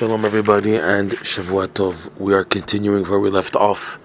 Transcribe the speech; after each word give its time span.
Shalom, 0.00 0.24
everybody, 0.24 0.76
and 0.76 1.10
Shavua 1.10 1.68
Tov. 1.68 2.08
We 2.18 2.32
are 2.32 2.42
continuing 2.42 3.04
where 3.04 3.20
we 3.20 3.28
left 3.28 3.54
off 3.54 3.98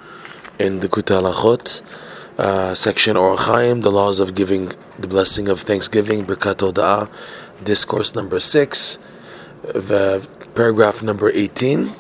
in 0.60 0.82
the 0.82 0.90
Likutei 0.90 1.22
Halachot, 1.22 1.84
uh, 2.38 2.76
section 2.76 3.16
Orach 3.16 3.46
Chaim, 3.46 3.80
the 3.80 3.94
laws 3.94 4.20
of 4.20 4.36
giving, 4.36 4.74
the 5.00 5.08
blessing 5.08 5.48
of 5.48 5.62
thanksgiving, 5.62 6.26
Birkat 6.26 6.58
Hoda'ah, 6.58 7.10
discourse 7.64 8.14
number 8.14 8.42
six, 8.42 9.00
the 9.62 10.28
paragraph 10.54 11.02
number 11.02 11.32
18. 11.34 11.96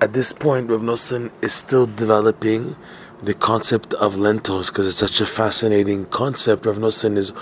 At 0.00 0.12
this 0.12 0.32
point, 0.32 0.70
Rav 0.70 0.80
Nosson 0.82 1.32
is 1.42 1.52
still 1.52 1.86
developing 1.86 2.76
the 3.20 3.34
concept 3.34 3.92
of 3.94 4.18
lentils 4.18 4.70
because 4.70 4.86
it's 4.86 4.98
such 4.98 5.20
a 5.20 5.26
fascinating 5.26 6.06
concept. 6.06 6.64
Rav 6.64 6.76
Nosson 6.76 7.16
is 7.16 7.32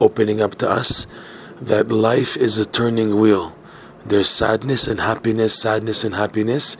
opening 0.00 0.40
up 0.40 0.54
to 0.54 0.70
us 0.70 1.06
that 1.60 1.92
life 1.92 2.38
is 2.38 2.56
a 2.56 2.64
turning 2.64 3.20
wheel 3.20 3.54
there's 4.04 4.28
sadness 4.28 4.86
and 4.88 5.00
happiness, 5.00 5.60
sadness 5.60 6.04
and 6.04 6.14
happiness, 6.14 6.76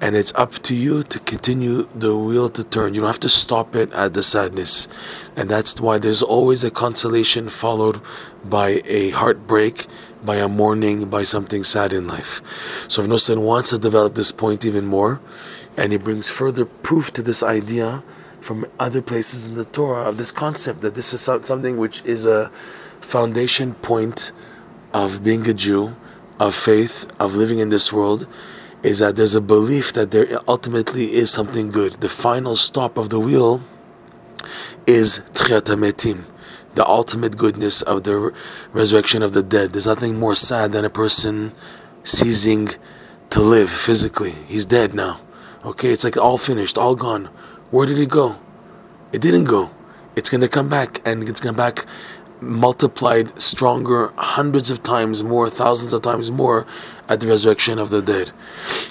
and 0.00 0.16
it's 0.16 0.34
up 0.34 0.54
to 0.54 0.74
you 0.74 1.04
to 1.04 1.20
continue 1.20 1.84
the 1.94 2.16
wheel 2.16 2.48
to 2.48 2.64
turn. 2.64 2.94
You 2.94 3.02
don't 3.02 3.08
have 3.08 3.20
to 3.20 3.28
stop 3.28 3.76
it 3.76 3.92
at 3.92 4.14
the 4.14 4.22
sadness. 4.22 4.88
And 5.36 5.48
that's 5.48 5.80
why 5.80 5.98
there's 5.98 6.22
always 6.22 6.64
a 6.64 6.72
consolation 6.72 7.48
followed 7.48 8.00
by 8.44 8.82
a 8.84 9.10
heartbreak, 9.10 9.86
by 10.24 10.36
a 10.36 10.48
mourning, 10.48 11.08
by 11.08 11.22
something 11.22 11.62
sad 11.62 11.92
in 11.92 12.08
life. 12.08 12.42
So 12.88 13.04
if 13.04 13.38
wants 13.38 13.70
to 13.70 13.78
develop 13.78 14.16
this 14.16 14.32
point 14.32 14.64
even 14.64 14.86
more, 14.86 15.20
and 15.76 15.92
he 15.92 15.98
brings 15.98 16.28
further 16.28 16.64
proof 16.64 17.12
to 17.12 17.22
this 17.22 17.42
idea 17.42 18.02
from 18.40 18.66
other 18.80 19.00
places 19.00 19.46
in 19.46 19.54
the 19.54 19.64
Torah 19.64 20.02
of 20.02 20.16
this 20.16 20.32
concept 20.32 20.80
that 20.80 20.96
this 20.96 21.12
is 21.12 21.20
something 21.20 21.76
which 21.76 22.04
is 22.04 22.26
a 22.26 22.50
foundation 23.00 23.74
point 23.74 24.32
of 24.92 25.22
being 25.22 25.48
a 25.48 25.54
Jew 25.54 25.96
of 26.42 26.54
faith, 26.54 27.06
of 27.18 27.34
living 27.34 27.58
in 27.58 27.68
this 27.68 27.92
world, 27.92 28.26
is 28.82 28.98
that 28.98 29.16
there's 29.16 29.34
a 29.34 29.40
belief 29.40 29.92
that 29.92 30.10
there 30.10 30.26
ultimately 30.48 31.12
is 31.12 31.30
something 31.30 31.70
good. 31.70 31.94
The 31.94 32.08
final 32.08 32.56
stop 32.56 32.98
of 32.98 33.10
the 33.10 33.20
wheel 33.20 33.62
is 34.86 35.20
Tchiat 35.34 35.66
the 36.74 36.86
ultimate 36.86 37.36
goodness 37.36 37.82
of 37.82 38.04
the 38.04 38.34
resurrection 38.72 39.22
of 39.22 39.32
the 39.32 39.42
dead. 39.42 39.72
There's 39.72 39.86
nothing 39.86 40.18
more 40.18 40.34
sad 40.34 40.72
than 40.72 40.84
a 40.84 40.90
person 40.90 41.52
ceasing 42.02 42.70
to 43.30 43.40
live 43.40 43.70
physically. 43.70 44.34
He's 44.48 44.64
dead 44.64 44.94
now. 44.94 45.20
Okay, 45.64 45.90
it's 45.90 46.02
like 46.02 46.16
all 46.16 46.38
finished, 46.38 46.78
all 46.78 46.94
gone. 46.94 47.26
Where 47.70 47.86
did 47.86 47.98
it 47.98 48.08
go? 48.08 48.36
It 49.12 49.20
didn't 49.20 49.44
go. 49.44 49.70
It's 50.16 50.28
going 50.28 50.40
to 50.40 50.48
come 50.48 50.68
back, 50.68 51.00
and 51.06 51.28
it's 51.28 51.40
going 51.40 51.54
to 51.54 51.58
back 51.58 51.86
multiplied 52.42 53.40
stronger 53.40 54.12
hundreds 54.16 54.70
of 54.70 54.82
times 54.82 55.22
more, 55.22 55.48
thousands 55.48 55.92
of 55.92 56.02
times 56.02 56.30
more 56.30 56.66
at 57.08 57.20
the 57.20 57.26
resurrection 57.26 57.78
of 57.78 57.90
the 57.90 58.02
dead. 58.02 58.32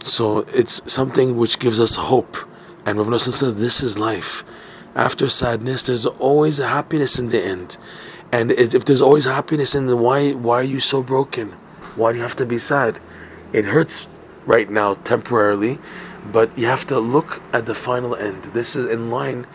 So 0.01 0.39
it's 0.53 0.81
something 0.91 1.37
which 1.37 1.59
gives 1.59 1.79
us 1.79 1.95
hope. 1.95 2.37
And 2.85 2.97
Rav 2.97 3.07
Nosson 3.07 3.33
says 3.33 3.55
this 3.55 3.83
is 3.83 3.99
life. 3.99 4.43
After 4.95 5.29
sadness, 5.29 5.83
there's 5.83 6.05
always 6.05 6.57
happiness 6.57 7.19
in 7.19 7.29
the 7.29 7.43
end. 7.43 7.77
And 8.31 8.51
if 8.51 8.85
there's 8.85 9.01
always 9.01 9.25
happiness 9.25 9.75
in 9.75 9.87
the 9.87 9.97
why 9.97 10.31
why 10.31 10.61
are 10.61 10.63
you 10.63 10.79
so 10.79 11.03
broken? 11.03 11.49
Why 11.95 12.13
do 12.13 12.17
you 12.17 12.23
have 12.23 12.37
to 12.37 12.45
be 12.45 12.57
sad? 12.57 12.99
It 13.51 13.65
hurts 13.65 14.07
right 14.45 14.69
now 14.69 14.93
temporarily, 14.93 15.79
but 16.31 16.57
you 16.57 16.65
have 16.67 16.87
to 16.87 16.99
look 16.99 17.41
at 17.53 17.65
the 17.65 17.75
final 17.75 18.15
end. 18.15 18.43
This 18.43 18.75
is 18.75 18.85
in 18.85 19.11
line 19.11 19.45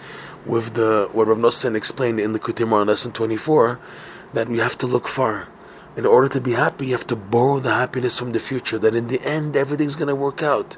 with 0.46 0.74
the 0.74 1.08
what 1.12 1.26
Rav 1.26 1.38
Nosson 1.38 1.76
explained 1.76 2.20
in 2.20 2.32
the 2.32 2.38
Likutei 2.38 2.66
Moharan 2.66 2.86
lesson 2.86 3.12
24 3.12 3.78
that 4.32 4.48
we 4.48 4.58
have 4.58 4.78
to 4.78 4.86
look 4.86 5.08
far. 5.08 5.48
In 5.96 6.06
order 6.06 6.28
to 6.28 6.40
be 6.40 6.52
happy, 6.52 6.86
you 6.86 6.92
have 6.92 7.06
to 7.06 7.16
borrow 7.16 7.58
the 7.58 7.72
happiness 7.72 8.18
from 8.18 8.32
the 8.32 8.38
future, 8.38 8.78
that 8.78 8.94
in 8.94 9.08
the 9.08 9.20
end 9.22 9.56
everything's 9.56 9.96
going 9.96 10.08
to 10.08 10.14
work 10.14 10.42
out. 10.42 10.76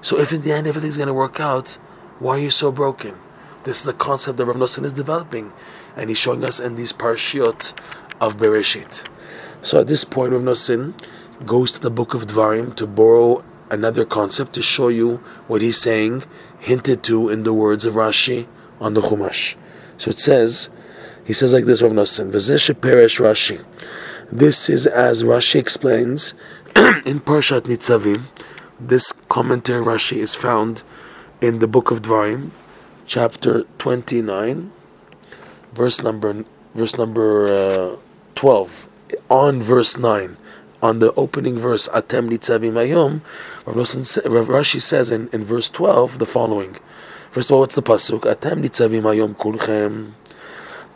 So 0.00 0.18
if 0.18 0.32
in 0.32 0.40
the 0.42 0.52
end 0.52 0.66
everything's 0.66 0.96
going 0.96 1.08
to 1.08 1.14
work 1.14 1.38
out, 1.38 1.78
why 2.18 2.36
are 2.36 2.40
you 2.40 2.50
so 2.50 2.72
broken? 2.72 3.16
This 3.64 3.80
is 3.80 3.88
a 3.88 3.92
concept 3.92 4.38
that 4.38 4.46
Rav 4.46 4.56
Nosson 4.56 4.84
is 4.84 4.92
developing, 4.92 5.52
and 5.96 6.08
he's 6.08 6.18
showing 6.18 6.44
us 6.44 6.60
in 6.60 6.76
these 6.76 6.92
parshiot 6.92 7.78
of 8.20 8.36
Bereshit. 8.38 9.06
So 9.62 9.80
at 9.80 9.86
this 9.86 10.04
point, 10.04 10.32
Rav 10.32 10.42
Nosson 10.42 10.94
goes 11.44 11.72
to 11.72 11.80
the 11.80 11.90
book 11.90 12.14
of 12.14 12.26
Dvarim 12.26 12.74
to 12.76 12.86
borrow 12.86 13.44
another 13.70 14.04
concept 14.04 14.54
to 14.54 14.62
show 14.62 14.88
you 14.88 15.16
what 15.46 15.60
he's 15.62 15.80
saying, 15.80 16.24
hinted 16.58 17.02
to 17.04 17.28
in 17.28 17.42
the 17.42 17.52
words 17.52 17.84
of 17.84 17.94
Rashi 17.94 18.46
on 18.80 18.94
the 18.94 19.00
Chumash. 19.00 19.56
So 19.98 20.10
it 20.10 20.18
says, 20.18 20.70
he 21.24 21.32
says 21.32 21.52
like 21.52 21.64
this, 21.64 21.82
Rav 21.82 21.92
Nosson, 21.92 22.30
Peresh 22.30 23.20
Rashi. 23.20 23.64
This 24.30 24.68
is 24.68 24.86
as 24.86 25.22
Rashi 25.22 25.60
explains 25.60 26.34
in 26.76 27.20
Parshat 27.20 27.62
Nitzavim. 27.62 28.22
This 28.80 29.12
commentary 29.28 29.84
Rashi 29.84 30.16
is 30.16 30.34
found 30.34 30.82
in 31.40 31.60
the 31.60 31.68
book 31.68 31.90
of 31.90 32.02
Dvarim, 32.02 32.50
chapter 33.06 33.62
29, 33.78 34.72
verse 35.72 36.02
number 36.02 36.44
verse 36.74 36.98
number 36.98 37.46
uh, 37.46 37.96
12, 38.34 38.88
on 39.30 39.62
verse 39.62 39.96
9 39.96 40.36
on 40.84 40.98
the 40.98 41.14
opening 41.14 41.56
verse, 41.56 41.88
Atem 41.88 42.28
Nitzavim 42.28 42.74
Ayom, 42.74 43.22
Rashi 43.64 44.82
says 44.82 45.10
in, 45.10 45.28
in 45.32 45.42
verse 45.42 45.70
12 45.70 46.18
the 46.18 46.26
following. 46.26 46.76
First 47.34 47.50
of 47.50 47.54
all, 47.54 47.60
what's 47.62 47.74
the 47.74 47.82
pasuk? 47.82 48.20
Atem 48.20 48.62
nitzavim 48.62 49.02
ayom 49.02 49.34
kulchem. 49.34 50.12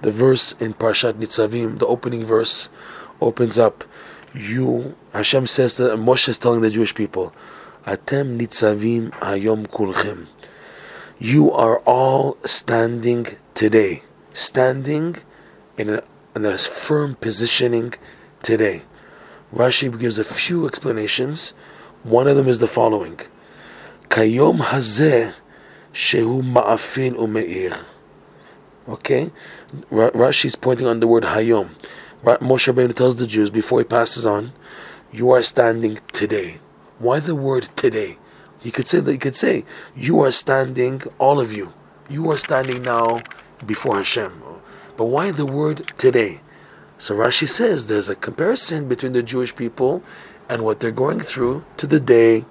The 0.03 0.13
verse 0.13 0.53
in 0.61 0.73
Parshat 0.73 1.15
Nitzavim, 1.15 1.81
the 1.81 1.87
opening 1.87 2.25
verse, 2.25 2.69
opens 3.21 3.59
up. 3.59 3.83
You, 4.33 4.95
Hashem 5.13 5.49
says 5.49 5.79
that 5.79 5.99
Moshe 5.99 6.29
is 6.29 6.39
telling 6.39 6.61
the 6.61 6.71
Jewish 6.71 6.95
people, 6.95 7.33
Atem 7.87 8.39
nitzavim 8.39 9.11
ayom 9.15 9.67
kulchem. 9.67 10.29
You 11.19 11.51
are 11.51 11.79
all 11.79 12.39
standing 12.45 13.27
today, 13.55 14.05
standing 14.33 15.17
in 15.77 15.91
a, 15.91 16.05
in 16.37 16.47
a 16.47 16.57
firm 16.57 17.17
positioning 17.17 17.95
today. 18.45 18.83
Rashi 19.53 19.91
gives 19.99 20.21
a 20.21 20.25
few 20.25 20.69
explanations. 20.69 21.53
One 22.05 22.29
of 22.29 22.37
them 22.37 22.47
is 22.47 22.61
the 22.61 22.69
following: 22.69 23.19
Kayom 24.09 24.59
hazeh 24.59 25.35
Shehu 25.99 26.43
Ma'afin 26.43 27.17
Umeir. 27.17 27.83
Okay? 28.89 29.33
Rashi 29.91 30.45
is 30.45 30.55
pointing 30.55 30.87
on 30.87 31.01
the 31.01 31.09
word 31.09 31.25
Hayom. 31.25 31.71
Moshe 32.23 32.73
Rabbeinu 32.73 32.95
tells 32.95 33.17
the 33.17 33.27
Jews 33.27 33.51
before 33.51 33.81
he 33.81 33.85
passes 33.85 34.25
on, 34.25 34.53
you 35.11 35.33
are 35.33 35.43
standing 35.43 35.99
today. 36.13 36.61
Why 37.01 37.19
the 37.19 37.35
word 37.35 37.71
today? 37.75 38.17
He 38.61 38.71
could 38.71 38.87
say 38.87 39.01
that 39.01 39.11
he 39.11 39.19
could 39.19 39.35
say, 39.35 39.65
you 39.97 40.21
are 40.21 40.31
standing, 40.31 41.03
all 41.19 41.41
of 41.41 41.53
you. 41.53 41.73
You 42.09 42.31
are 42.31 42.39
standing 42.39 42.83
now 42.83 43.19
before 43.67 43.97
Hashem. 43.97 44.41
But 44.97 45.07
why 45.07 45.33
the 45.33 45.47
word 45.47 45.93
today? 45.99 46.43
So 46.97 47.17
Rashi 47.17 47.49
says 47.49 47.89
there's 47.89 48.09
a 48.09 48.15
comparison 48.15 48.89
between 48.89 49.15
the 49.15 49.23
Jewish 49.25 49.55
people 49.57 50.05
and 50.49 50.63
what 50.63 50.79
they're 50.79 50.93
going 50.93 51.19
through 51.19 51.65
to 51.77 51.89
the 51.89 51.99
day. 51.99 52.45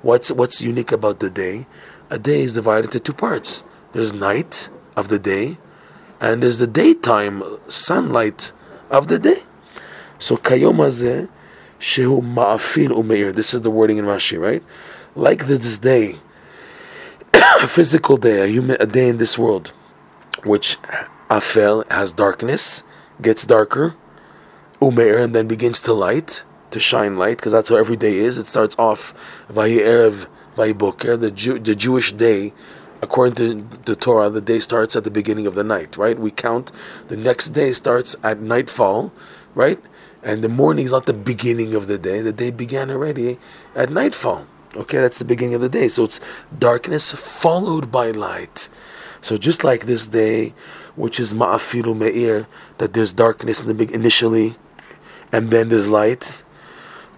What's 0.00 0.30
what's 0.32 0.62
unique 0.62 0.92
about 0.92 1.20
the 1.20 1.30
day? 1.30 1.66
A 2.10 2.18
day 2.18 2.42
is 2.42 2.54
divided 2.54 2.86
into 2.86 3.00
two 3.00 3.12
parts. 3.12 3.64
There's 3.92 4.12
night 4.12 4.68
of 4.96 5.08
the 5.08 5.18
day, 5.18 5.58
and 6.20 6.42
there's 6.42 6.58
the 6.58 6.66
daytime 6.66 7.42
sunlight 7.68 8.52
of 8.90 9.08
the 9.08 9.18
day. 9.18 9.42
So 10.18 10.36
kayom 10.36 10.76
shehu 11.78 12.20
ma'afil 12.22 12.88
umeir. 12.88 13.34
This 13.34 13.52
is 13.54 13.62
the 13.62 13.70
wording 13.70 13.98
in 13.98 14.04
Rashi, 14.04 14.40
right? 14.40 14.62
Like 15.14 15.46
this 15.46 15.78
day, 15.78 16.16
a 17.34 17.66
physical 17.66 18.16
day, 18.16 18.42
a 18.42 18.46
human, 18.46 18.76
a 18.80 18.86
day 18.86 19.08
in 19.08 19.18
this 19.18 19.38
world, 19.38 19.72
which 20.44 20.78
afel 21.30 21.90
has 21.90 22.12
darkness, 22.12 22.84
gets 23.20 23.44
darker, 23.44 23.94
umeir, 24.80 25.22
and 25.22 25.34
then 25.34 25.46
begins 25.46 25.80
to 25.82 25.92
light, 25.92 26.44
to 26.70 26.80
shine 26.80 27.16
light, 27.16 27.38
because 27.38 27.52
that's 27.52 27.70
how 27.70 27.76
every 27.76 27.96
day 27.96 28.18
is. 28.18 28.38
It 28.38 28.46
starts 28.46 28.76
off 28.78 29.14
vayi 29.50 29.78
erev 29.78 30.26
Vayboker, 30.56 31.20
the 31.20 31.30
Jew, 31.30 31.58
the 31.58 31.74
Jewish 31.74 32.12
day, 32.12 32.52
according 33.02 33.34
to 33.36 33.78
the 33.84 33.94
Torah, 33.94 34.30
the 34.30 34.40
day 34.40 34.58
starts 34.58 34.96
at 34.96 35.04
the 35.04 35.10
beginning 35.10 35.46
of 35.46 35.54
the 35.54 35.62
night, 35.62 35.96
right? 35.96 36.18
We 36.18 36.30
count 36.30 36.72
the 37.08 37.16
next 37.16 37.50
day 37.50 37.72
starts 37.72 38.16
at 38.24 38.40
nightfall, 38.40 39.12
right? 39.54 39.78
And 40.22 40.42
the 40.42 40.48
morning 40.48 40.86
is 40.86 40.92
not 40.92 41.06
the 41.06 41.12
beginning 41.12 41.74
of 41.74 41.86
the 41.86 41.98
day. 41.98 42.20
The 42.20 42.32
day 42.32 42.50
began 42.50 42.90
already 42.90 43.38
at 43.74 43.90
nightfall. 43.90 44.46
Okay, 44.74 44.98
that's 44.98 45.18
the 45.18 45.24
beginning 45.24 45.54
of 45.54 45.60
the 45.60 45.68
day. 45.68 45.88
So 45.88 46.04
it's 46.04 46.20
darkness 46.58 47.12
followed 47.12 47.92
by 47.92 48.10
light. 48.10 48.68
So 49.20 49.36
just 49.36 49.62
like 49.62 49.86
this 49.86 50.06
day, 50.06 50.54
which 50.96 51.20
is 51.20 51.32
ma'afilu 51.32 51.96
me'ir, 51.96 52.46
that 52.78 52.92
there's 52.92 53.12
darkness 53.12 53.60
in 53.60 53.68
the 53.68 53.74
big 53.74 53.90
initially, 53.92 54.56
and 55.32 55.50
then 55.50 55.68
there's 55.68 55.88
light. 55.88 56.42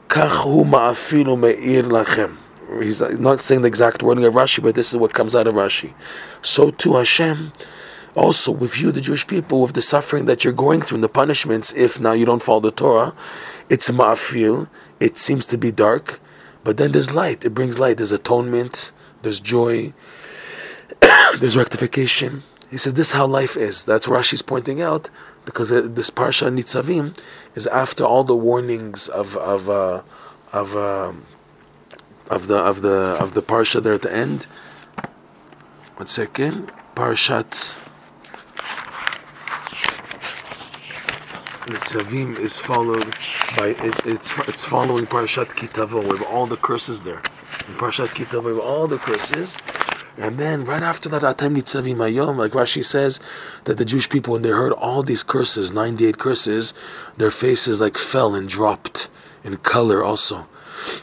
Kachu 0.09 0.65
ma'afilu 0.65 1.39
me'ir 1.39 1.85
lachem 1.85 2.37
he's 2.81 3.01
not 3.01 3.41
saying 3.41 3.63
the 3.63 3.69
exact 3.69 4.03
wording 4.03 4.25
of 4.25 4.35
Rashi, 4.35 4.63
but 4.63 4.75
this 4.75 4.91
is 4.91 4.97
what 4.97 5.15
comes 5.15 5.35
out 5.35 5.47
of 5.47 5.55
Rashi. 5.55 5.95
So 6.43 6.71
to 6.71 6.97
Hashem, 6.97 7.53
also 8.15 8.53
with 8.53 8.79
you, 8.81 8.93
the 8.93 9.01
Jewish 9.01 9.27
people, 9.27 9.63
with 9.63 9.75
the 9.75 9.83
suffering 9.83 10.25
that 10.27 10.45
you're 10.45 10.53
going 10.53 10.83
through 10.83 10.97
and 10.97 11.05
the 11.05 11.09
punishments, 11.09 11.73
if 11.75 12.01
now 12.01 12.13
you 12.13 12.27
don't 12.27 12.43
follow 12.43 12.61
the 12.61 12.71
Torah, 12.71 13.15
it's 13.71 13.91
ma'afil, 13.91 14.69
it 15.01 15.17
seems 15.17 15.47
to 15.47 15.59
be 15.59 15.71
dark, 15.71 16.21
But 16.65 16.77
then 16.77 16.93
there's 16.93 17.15
light. 17.15 17.45
It 17.45 17.51
brings 17.51 17.79
light. 17.79 17.97
There's 17.97 18.13
atonement. 18.13 18.93
There's 19.23 19.41
joy. 19.41 19.95
there's 21.39 21.57
rectification. 21.57 22.43
He 22.71 22.77
says 22.77 22.95
this 22.95 23.09
is 23.09 23.13
how 23.15 23.27
life 23.27 23.57
is. 23.57 23.85
That's 23.85 24.07
Rashi's 24.07 24.43
pointing 24.43 24.83
out 24.83 25.09
because 25.47 25.73
uh, 25.73 25.89
this 25.89 26.11
parsha 26.11 26.53
Nitzavim 26.55 27.17
is 27.55 27.67
after 27.69 28.05
all 28.05 28.25
the 28.25 28.37
warnings 28.37 29.09
of 29.09 29.37
of 29.39 29.71
uh, 29.71 30.03
of 30.53 30.77
uh, 30.77 31.13
of 32.29 32.47
the 32.47 32.57
of 32.57 32.83
the 32.83 33.17
of 33.21 33.35
the 33.35 33.43
parsha 33.43 33.83
there 33.83 33.95
at 33.95 34.03
the 34.03 34.15
end. 34.15 34.45
One 35.97 36.07
second, 36.07 36.71
parshat 36.95 37.79
Nitzavim 41.67 42.39
is 42.39 42.59
followed 42.59 43.15
by 43.59 43.69
it, 43.79 44.07
it's 44.07 44.39
it's 44.49 44.65
following 44.65 45.07
parshat 45.07 45.55
Ki 45.57 45.67
Tavo 45.67 46.07
with 46.07 46.23
all 46.23 46.47
the 46.47 46.57
curses 46.57 47.03
there. 47.03 47.23
In 47.69 47.75
parshat 47.75 48.15
Ki 48.15 48.25
Tavo 48.25 48.55
with 48.55 48.59
all 48.59 48.87
the 48.87 48.99
curses. 48.99 49.57
And 50.17 50.37
then 50.37 50.65
right 50.65 50.83
after 50.83 51.09
that, 51.11 51.23
Atem 51.23 51.57
Nitzavim 51.57 51.97
Ayom, 51.99 52.37
like 52.37 52.51
Rashi 52.51 52.85
says, 52.85 53.21
that 53.65 53.77
the 53.77 53.85
Jewish 53.85 54.09
people, 54.09 54.33
when 54.33 54.43
they 54.43 54.49
heard 54.49 54.73
all 54.73 55.05
these 55.05 55.23
curses, 55.23 55.71
98 55.73 56.19
curses, 56.19 56.75
their 57.17 57.31
faces 57.31 57.81
like 57.81 57.97
fell 57.97 58.35
and 58.35 58.49
dropped 58.49 59.09
in 59.45 59.57
color 59.59 60.03
also. 60.03 60.49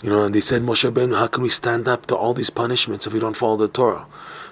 You 0.02 0.10
know, 0.10 0.24
and 0.24 0.36
they 0.36 0.42
said, 0.42 0.62
Moshe 0.62 0.90
Rabbeinu, 0.90 1.18
how 1.18 1.28
can 1.28 1.44
we 1.44 1.50
stand 1.50 1.88
up 1.88 2.06
to 2.08 2.16
all 2.16 2.34
these 2.34 2.50
punishments 2.50 3.08
if 3.08 3.14
we 3.14 3.20
don't 3.20 3.36
follow 3.36 3.58
the 3.58 3.68
Torah? 3.68 4.06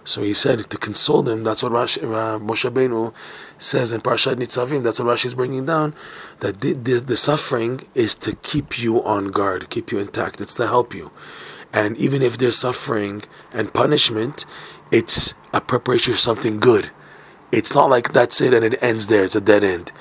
So 0.06 0.22
he 0.22 0.34
said 0.34 0.70
to 0.70 0.78
console 0.78 1.22
them. 1.22 1.44
That's 1.44 1.64
what 1.64 1.72
Rashi, 1.72 2.04
uh, 2.04 2.40
Moshe 2.40 2.70
Rabbeinu 2.70 3.14
says 3.58 3.94
in 3.94 4.02
Parshat 4.02 4.36
Nitzavim. 4.36 4.84
That's 4.84 5.00
what 5.00 5.08
Rashi 5.08 5.26
is 5.28 5.36
bringing 5.36 5.66
down. 5.66 5.96
That 6.40 6.62
the, 6.62 6.74
the, 6.74 7.00
the 7.00 7.16
suffering 7.16 7.82
is 7.96 8.16
to 8.16 8.36
keep 8.36 8.80
you 8.80 9.04
on 9.04 9.28
guard, 9.28 9.70
keep 9.70 9.92
you 9.92 10.00
intact. 10.00 10.42
It's 10.42 10.56
to 10.56 10.68
help 10.68 10.94
you. 10.94 11.12
And 11.72 11.98
even 11.98 12.22
if 12.22 12.38
there's 12.38 12.58
suffering 12.58 13.24
and 13.52 13.74
punishment, 13.74 14.46
it's 14.92 15.34
a 15.54 15.62
preparation 15.62 16.14
for 16.14 16.20
something 16.20 16.60
good. 16.60 16.92
It's 17.52 17.74
not 17.74 17.90
like 17.90 18.14
that's 18.14 18.42
it 18.42 18.54
and 18.54 18.66
it 18.66 18.82
ends 18.82 19.08
there, 19.08 19.24
it's 19.24 19.36
a 19.36 19.42
dead 19.42 19.64
end. 19.64 19.92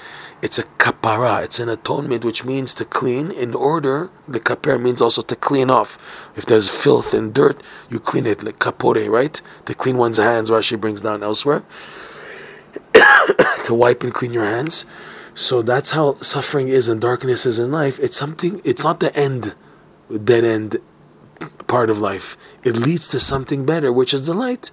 It's 0.42 0.58
a 0.58 0.64
kapara, 0.64 1.44
it's 1.44 1.60
an 1.60 1.68
atonement, 1.68 2.24
which 2.24 2.44
means 2.44 2.74
to 2.74 2.84
clean 2.84 3.30
in 3.30 3.54
order. 3.54 4.10
The 4.26 4.40
kapara 4.40 4.82
means 4.82 5.00
also 5.00 5.22
to 5.22 5.36
clean 5.36 5.70
off. 5.70 5.96
If 6.36 6.46
there's 6.46 6.68
filth 6.68 7.14
and 7.14 7.32
dirt, 7.32 7.62
you 7.88 8.00
clean 8.00 8.26
it, 8.26 8.42
like 8.42 8.58
kapore, 8.58 9.08
right? 9.08 9.40
To 9.66 9.74
clean 9.74 9.96
one's 9.96 10.18
hands, 10.18 10.50
Rashi 10.50 10.80
brings 10.80 11.00
down 11.00 11.22
elsewhere. 11.22 11.62
to 13.64 13.72
wipe 13.72 14.02
and 14.02 14.12
clean 14.12 14.32
your 14.32 14.44
hands. 14.44 14.84
So 15.34 15.62
that's 15.62 15.92
how 15.92 16.18
suffering 16.20 16.68
is 16.68 16.88
and 16.88 17.00
darkness 17.00 17.46
is 17.46 17.60
in 17.60 17.70
life. 17.70 17.98
It's 18.00 18.16
something, 18.16 18.60
it's 18.64 18.82
not 18.82 18.98
the 18.98 19.14
end, 19.16 19.54
dead 20.24 20.44
end 20.44 20.76
part 21.66 21.88
of 21.88 22.00
life. 22.00 22.36
It 22.64 22.76
leads 22.76 23.08
to 23.08 23.20
something 23.20 23.64
better, 23.64 23.92
which 23.92 24.12
is 24.12 24.26
the 24.26 24.34
light. 24.34 24.70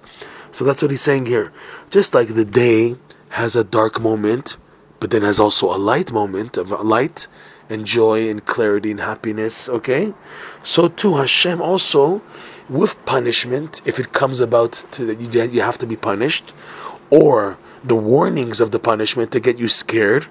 So 0.50 0.64
that's 0.64 0.82
what 0.82 0.90
he's 0.90 1.00
saying 1.00 1.26
here. 1.26 1.52
Just 1.90 2.12
like 2.12 2.34
the 2.34 2.44
day 2.44 2.96
has 3.30 3.54
a 3.54 3.64
dark 3.64 4.00
moment, 4.00 4.56
but 5.00 5.10
then 5.10 5.22
has 5.22 5.40
also 5.40 5.74
a 5.74 5.78
light 5.78 6.12
moment 6.12 6.56
of 6.56 6.70
light 6.70 7.26
and 7.68 7.86
joy 7.86 8.28
and 8.28 8.44
clarity 8.44 8.90
and 8.90 9.00
happiness, 9.00 9.68
okay? 9.68 10.12
So 10.62 10.88
too, 10.88 11.16
Hashem 11.16 11.60
also, 11.60 12.22
with 12.68 13.04
punishment, 13.06 13.80
if 13.84 13.98
it 13.98 14.12
comes 14.12 14.40
about 14.40 14.72
to 14.92 15.04
that 15.06 15.50
you 15.52 15.62
have 15.62 15.78
to 15.78 15.86
be 15.86 15.96
punished, 15.96 16.52
or 17.10 17.58
the 17.82 17.96
warnings 17.96 18.60
of 18.60 18.70
the 18.70 18.78
punishment 18.78 19.32
to 19.32 19.40
get 19.40 19.58
you 19.58 19.68
scared, 19.68 20.24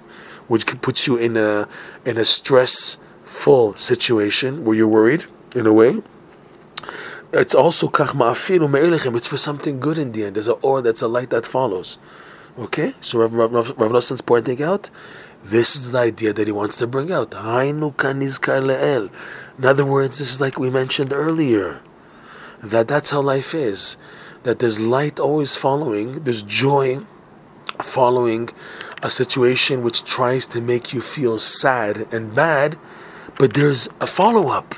which 0.48 0.66
can 0.66 0.78
put 0.78 1.06
you 1.06 1.16
in 1.16 1.36
a 1.36 1.68
in 2.04 2.16
a 2.16 2.24
stressful 2.24 3.74
situation 3.76 4.64
where 4.64 4.76
you're 4.76 4.88
worried 4.88 5.26
in 5.54 5.66
a 5.66 5.72
way 5.72 6.00
it's 7.32 7.54
also 7.54 7.88
kach 7.88 8.08
ma'afilu 8.08 8.70
me'elechem. 8.70 9.16
It's 9.16 9.26
for 9.26 9.36
something 9.36 9.78
good 9.80 9.98
in 9.98 10.12
the 10.12 10.24
end. 10.24 10.36
There's 10.36 10.48
a 10.48 10.54
or 10.54 10.82
that's 10.82 11.02
a 11.02 11.08
light 11.08 11.30
that 11.30 11.46
follows. 11.46 11.98
Okay, 12.60 12.92
so 13.00 13.20
Rav, 13.20 13.32
Rav, 13.32 13.74
Rav, 13.78 13.90
Noson's 13.90 14.20
pointing 14.20 14.62
out 14.62 14.90
this 15.42 15.76
is 15.76 15.92
the 15.92 15.98
idea 15.98 16.34
that 16.34 16.46
he 16.46 16.52
wants 16.52 16.76
to 16.76 16.86
bring 16.86 17.10
out. 17.10 17.32
In 17.32 19.10
other 19.64 19.86
words, 19.86 20.18
this 20.18 20.30
is 20.30 20.42
like 20.42 20.58
we 20.58 20.68
mentioned 20.68 21.10
earlier 21.10 21.80
that 22.62 22.86
that's 22.86 23.08
how 23.08 23.22
life 23.22 23.54
is. 23.54 23.96
That 24.42 24.58
there's 24.58 24.78
light 24.78 25.18
always 25.18 25.56
following. 25.56 26.24
There's 26.24 26.42
joy 26.42 27.00
following 27.82 28.50
a 29.02 29.08
situation 29.08 29.82
which 29.82 30.04
tries 30.04 30.46
to 30.48 30.60
make 30.60 30.92
you 30.92 31.00
feel 31.00 31.38
sad 31.38 32.06
and 32.12 32.34
bad, 32.34 32.76
but 33.38 33.54
there's 33.54 33.88
a 34.02 34.06
follow 34.06 34.48
up. 34.48 34.74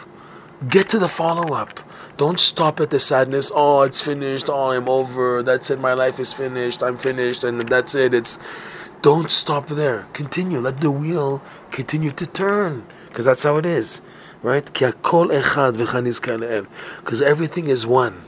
Get 0.68 0.88
to 0.90 1.00
the 1.00 1.08
follow 1.08 1.52
up 1.52 1.80
don't 2.22 2.38
stop 2.38 2.78
at 2.78 2.90
the 2.90 3.00
sadness. 3.00 3.50
Oh, 3.52 3.82
it's 3.82 4.00
finished. 4.00 4.48
Oh, 4.48 4.70
I'm 4.70 4.88
over. 4.88 5.42
That's 5.42 5.72
it. 5.72 5.80
My 5.80 5.92
life 5.92 6.20
is 6.20 6.32
finished. 6.32 6.80
I'm 6.80 6.96
finished, 6.96 7.42
and 7.42 7.68
that's 7.68 7.96
it. 7.96 8.14
It's 8.14 8.38
don't 9.08 9.28
stop 9.28 9.66
there. 9.66 10.06
Continue. 10.12 10.60
Let 10.60 10.80
the 10.80 10.92
wheel 10.92 11.42
continue 11.72 12.12
to 12.12 12.24
turn, 12.24 12.86
because 13.08 13.24
that's 13.24 13.42
how 13.42 13.56
it 13.56 13.66
is, 13.66 14.02
right? 14.40 14.64
Because 14.72 15.32
everything 17.32 17.66
is 17.66 17.88
one. 17.88 18.22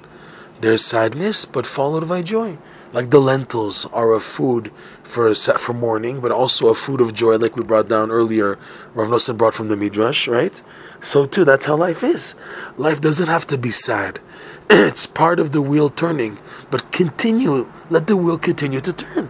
There's 0.60 0.84
sadness, 0.84 1.44
but 1.44 1.64
followed 1.64 2.08
by 2.08 2.22
joy. 2.22 2.58
Like 2.92 3.10
the 3.10 3.20
lentils 3.20 3.86
are 3.92 4.12
a 4.12 4.18
food 4.18 4.72
for 5.04 5.32
for 5.36 5.72
morning, 5.72 6.18
but 6.18 6.32
also 6.32 6.66
a 6.66 6.74
food 6.74 7.00
of 7.00 7.14
joy, 7.14 7.36
like 7.36 7.54
we 7.54 7.62
brought 7.62 7.88
down 7.88 8.10
earlier. 8.10 8.58
Rav 8.92 9.08
Nosson 9.08 9.36
brought 9.36 9.54
from 9.54 9.68
the 9.68 9.76
midrash, 9.76 10.26
right? 10.26 10.62
So 11.03 11.25
too, 11.25 11.45
that's 11.45 11.65
how 11.65 11.75
life 11.75 12.03
is. 12.03 12.35
Life 12.77 12.99
doesn't 13.01 13.27
have 13.27 13.47
to 13.47 13.57
be 13.57 13.71
sad. 13.71 14.19
it's 14.69 15.05
part 15.05 15.39
of 15.39 15.51
the 15.51 15.61
wheel 15.61 15.89
turning, 15.89 16.39
but 16.69 16.91
continue. 16.91 17.71
Let 17.89 18.07
the 18.07 18.17
wheel 18.17 18.37
continue 18.37 18.81
to 18.81 18.93
turn. 18.93 19.29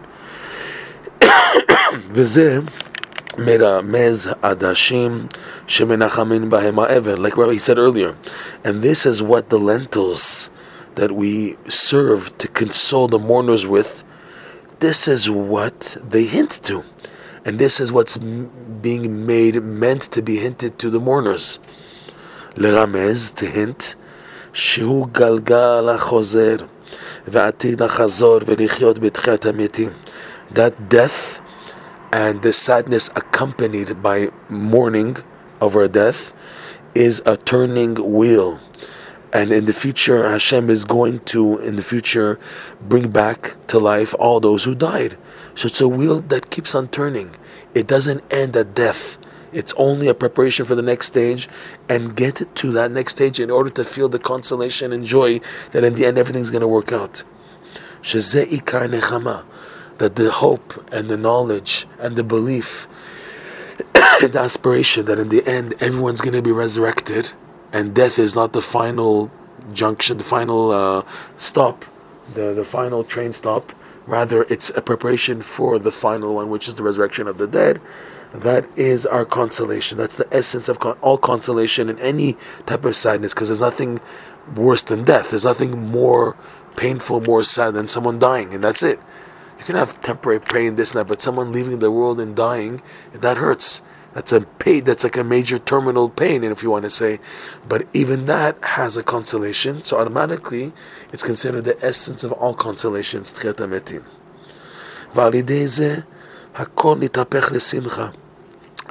וזה 2.12 2.58
מרמז 3.38 4.30
עדשים 4.42 5.26
שמנחמים 5.66 6.50
בהם 6.50 6.78
האבל, 6.78 7.26
like 7.26 7.36
what 7.36 7.48
he 7.50 7.58
said 7.58 7.78
earlier. 7.78 8.14
And 8.64 8.82
this 8.82 9.06
is 9.06 9.22
what 9.22 9.50
the 9.50 9.58
lentils 9.58 10.50
that 10.96 11.12
we 11.12 11.56
serve 11.68 12.36
to 12.38 12.48
console 12.48 13.08
the 13.08 13.18
mourners 13.18 13.66
with, 13.66 14.04
this 14.80 15.08
is 15.08 15.30
what 15.30 15.96
they 16.02 16.24
hint 16.24 16.60
to. 16.64 16.84
And 17.44 17.58
this 17.58 17.80
is 17.80 17.92
what's 17.92 18.16
being 18.18 19.26
made, 19.26 19.62
meant 19.62 20.02
to 20.12 20.22
be 20.22 20.36
hinted 20.36 20.78
to 20.78 20.90
the 20.90 21.00
mourners. 21.00 21.58
לרמז, 22.56 23.32
to 23.36 23.46
hint, 23.46 23.94
שהוא 24.52 25.06
גלגל 25.12 25.88
החוזר 25.88 26.56
ועתיד 27.28 27.82
לחזור 27.82 28.40
ולחיות 28.46 28.98
בתחיית 28.98 29.46
המתים. 29.46 29.90
That 30.52 30.88
death 30.88 31.40
and 32.12 32.42
the 32.42 32.52
sadness 32.52 33.08
accompanied 33.14 34.02
by 34.02 34.28
mourning 34.48 35.18
over 35.60 35.82
a 35.82 35.88
death 35.88 36.32
is 36.94 37.22
a 37.24 37.36
turning 37.36 37.94
wheel 37.94 38.58
and 39.32 39.52
in 39.52 39.66
the 39.66 39.72
future, 39.72 40.28
Hashem 40.28 40.70
is 40.70 40.84
going 40.84 41.20
to, 41.26 41.58
in 41.58 41.76
the 41.76 41.82
future, 41.82 42.38
bring 42.80 43.10
back 43.10 43.56
to 43.68 43.78
life 43.78 44.14
all 44.18 44.40
those 44.40 44.64
who 44.64 44.74
died. 44.74 45.16
So 45.55 45.67
it's 45.67 45.81
a 45.81 45.87
wheel 45.87 46.19
that 46.19 46.49
keeps 46.49 46.75
on 46.75 46.89
turning. 46.89 47.35
It 47.73 47.87
doesn't 47.87 48.23
end 48.31 48.55
at 48.55 48.73
death. 48.73 49.17
It's 49.53 49.73
only 49.77 50.07
a 50.07 50.13
preparation 50.13 50.65
for 50.65 50.75
the 50.75 50.81
next 50.81 51.07
stage 51.07 51.47
and 51.87 52.15
get 52.15 52.53
to 52.55 52.71
that 52.73 52.91
next 52.91 53.13
stage 53.13 53.39
in 53.39 53.49
order 53.49 53.69
to 53.69 53.85
feel 53.85 54.09
the 54.09 54.19
consolation 54.19 54.91
and 54.91 55.05
joy 55.05 55.39
that 55.71 55.83
in 55.83 55.95
the 55.95 56.05
end 56.05 56.17
everything's 56.17 56.49
going 56.49 56.61
to 56.61 56.67
work 56.67 56.91
out. 56.91 57.23
That 59.97 60.15
the 60.17 60.29
hope 60.29 60.85
and 60.91 61.07
the 61.07 61.15
knowledge 61.15 61.87
and 61.99 62.17
the 62.17 62.23
belief 62.23 62.85
and 63.95 64.33
the 64.33 64.39
aspiration 64.39 65.05
that 65.05 65.19
in 65.19 65.29
the 65.29 65.47
end 65.47 65.75
everyone's 65.79 66.19
going 66.19 66.33
to 66.33 66.41
be 66.41 66.51
resurrected 66.51 67.31
and 67.71 67.93
death 67.95 68.19
is 68.19 68.35
not 68.35 68.51
the 68.51 68.61
final 68.61 69.31
junction, 69.73 70.17
the 70.17 70.23
final 70.23 70.71
uh, 70.71 71.03
stop, 71.37 71.85
the, 72.33 72.53
the 72.53 72.65
final 72.65 73.03
train 73.03 73.31
stop. 73.31 73.71
Rather, 74.07 74.43
it's 74.43 74.69
a 74.71 74.81
preparation 74.81 75.41
for 75.41 75.79
the 75.79 75.91
final 75.91 76.35
one, 76.35 76.49
which 76.49 76.67
is 76.67 76.75
the 76.75 76.83
resurrection 76.83 77.27
of 77.27 77.37
the 77.37 77.47
dead. 77.47 77.81
That 78.33 78.67
is 78.77 79.05
our 79.05 79.25
consolation. 79.25 79.97
That's 79.97 80.15
the 80.15 80.27
essence 80.31 80.69
of 80.69 80.79
con- 80.79 80.97
all 81.01 81.17
consolation 81.17 81.89
in 81.89 81.97
any 81.99 82.37
type 82.65 82.85
of 82.85 82.95
sadness, 82.95 83.33
because 83.33 83.47
there's 83.47 83.61
nothing 83.61 83.99
worse 84.55 84.83
than 84.83 85.03
death. 85.05 85.29
There's 85.29 85.45
nothing 85.45 85.87
more 85.87 86.35
painful, 86.75 87.21
more 87.21 87.43
sad 87.43 87.73
than 87.73 87.87
someone 87.87 88.19
dying, 88.19 88.53
and 88.53 88.63
that's 88.63 88.83
it. 88.83 88.99
You 89.57 89.63
can 89.63 89.75
have 89.75 90.01
temporary 90.01 90.39
pain, 90.39 90.75
this 90.75 90.91
and 90.91 90.99
that, 90.99 91.07
but 91.07 91.21
someone 91.21 91.51
leaving 91.51 91.79
the 91.79 91.89
world 91.89 92.19
and 92.19 92.35
dying, 92.35 92.81
that 93.13 93.37
hurts. 93.37 93.81
That's 94.14 94.32
a 94.32 94.40
pain. 94.40 94.84
That's 94.84 95.04
like 95.04 95.16
a 95.16 95.24
major 95.24 95.58
terminal 95.58 96.08
pain, 96.08 96.42
and 96.42 96.52
if 96.52 96.62
you 96.62 96.70
want 96.70 96.84
to 96.84 96.90
say, 96.90 97.20
but 97.68 97.86
even 97.92 98.26
that 98.26 98.56
has 98.62 98.96
a 98.96 99.02
consolation. 99.02 99.82
So 99.82 99.98
automatically, 99.98 100.72
it's 101.12 101.22
considered 101.22 101.64
the 101.64 101.78
essence 101.84 102.24
of 102.24 102.32
all 102.32 102.54
consolations. 102.54 103.32
תחיית 103.32 103.60
המתים. 103.60 104.02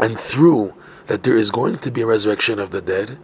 And 0.01 0.19
through 0.19 0.73
that 1.07 1.23
there 1.23 1.37
is 1.37 1.51
going 1.51 1.77
to 1.77 1.91
be 1.91 2.01
a 2.01 2.05
resurrection 2.05 2.59
of 2.59 2.71
the 2.71 2.81
dead, 2.81 3.17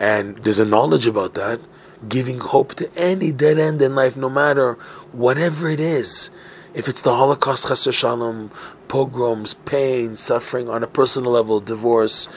And 0.00 0.38
there's 0.38 0.58
a 0.58 0.64
knowledge 0.64 1.06
about 1.06 1.34
that, 1.34 1.60
giving 2.08 2.38
hope 2.38 2.74
to 2.76 2.90
any 2.96 3.30
dead 3.30 3.58
end 3.58 3.82
in 3.82 3.94
life, 3.94 4.16
no 4.16 4.30
matter 4.30 4.78
whatever 5.12 5.68
it 5.68 5.78
is. 5.78 6.30
If 6.72 6.88
it's 6.88 7.02
the 7.02 7.14
Holocaust, 7.14 7.68
chas 7.68 7.86
shalom, 7.94 8.50
pogroms, 8.95 9.55
pain, 9.65 10.15
suffering 10.15 10.69
on 10.69 10.81
a 10.81 10.87
personal 10.87 11.33
level, 11.33 11.59
divorce, 11.59 12.29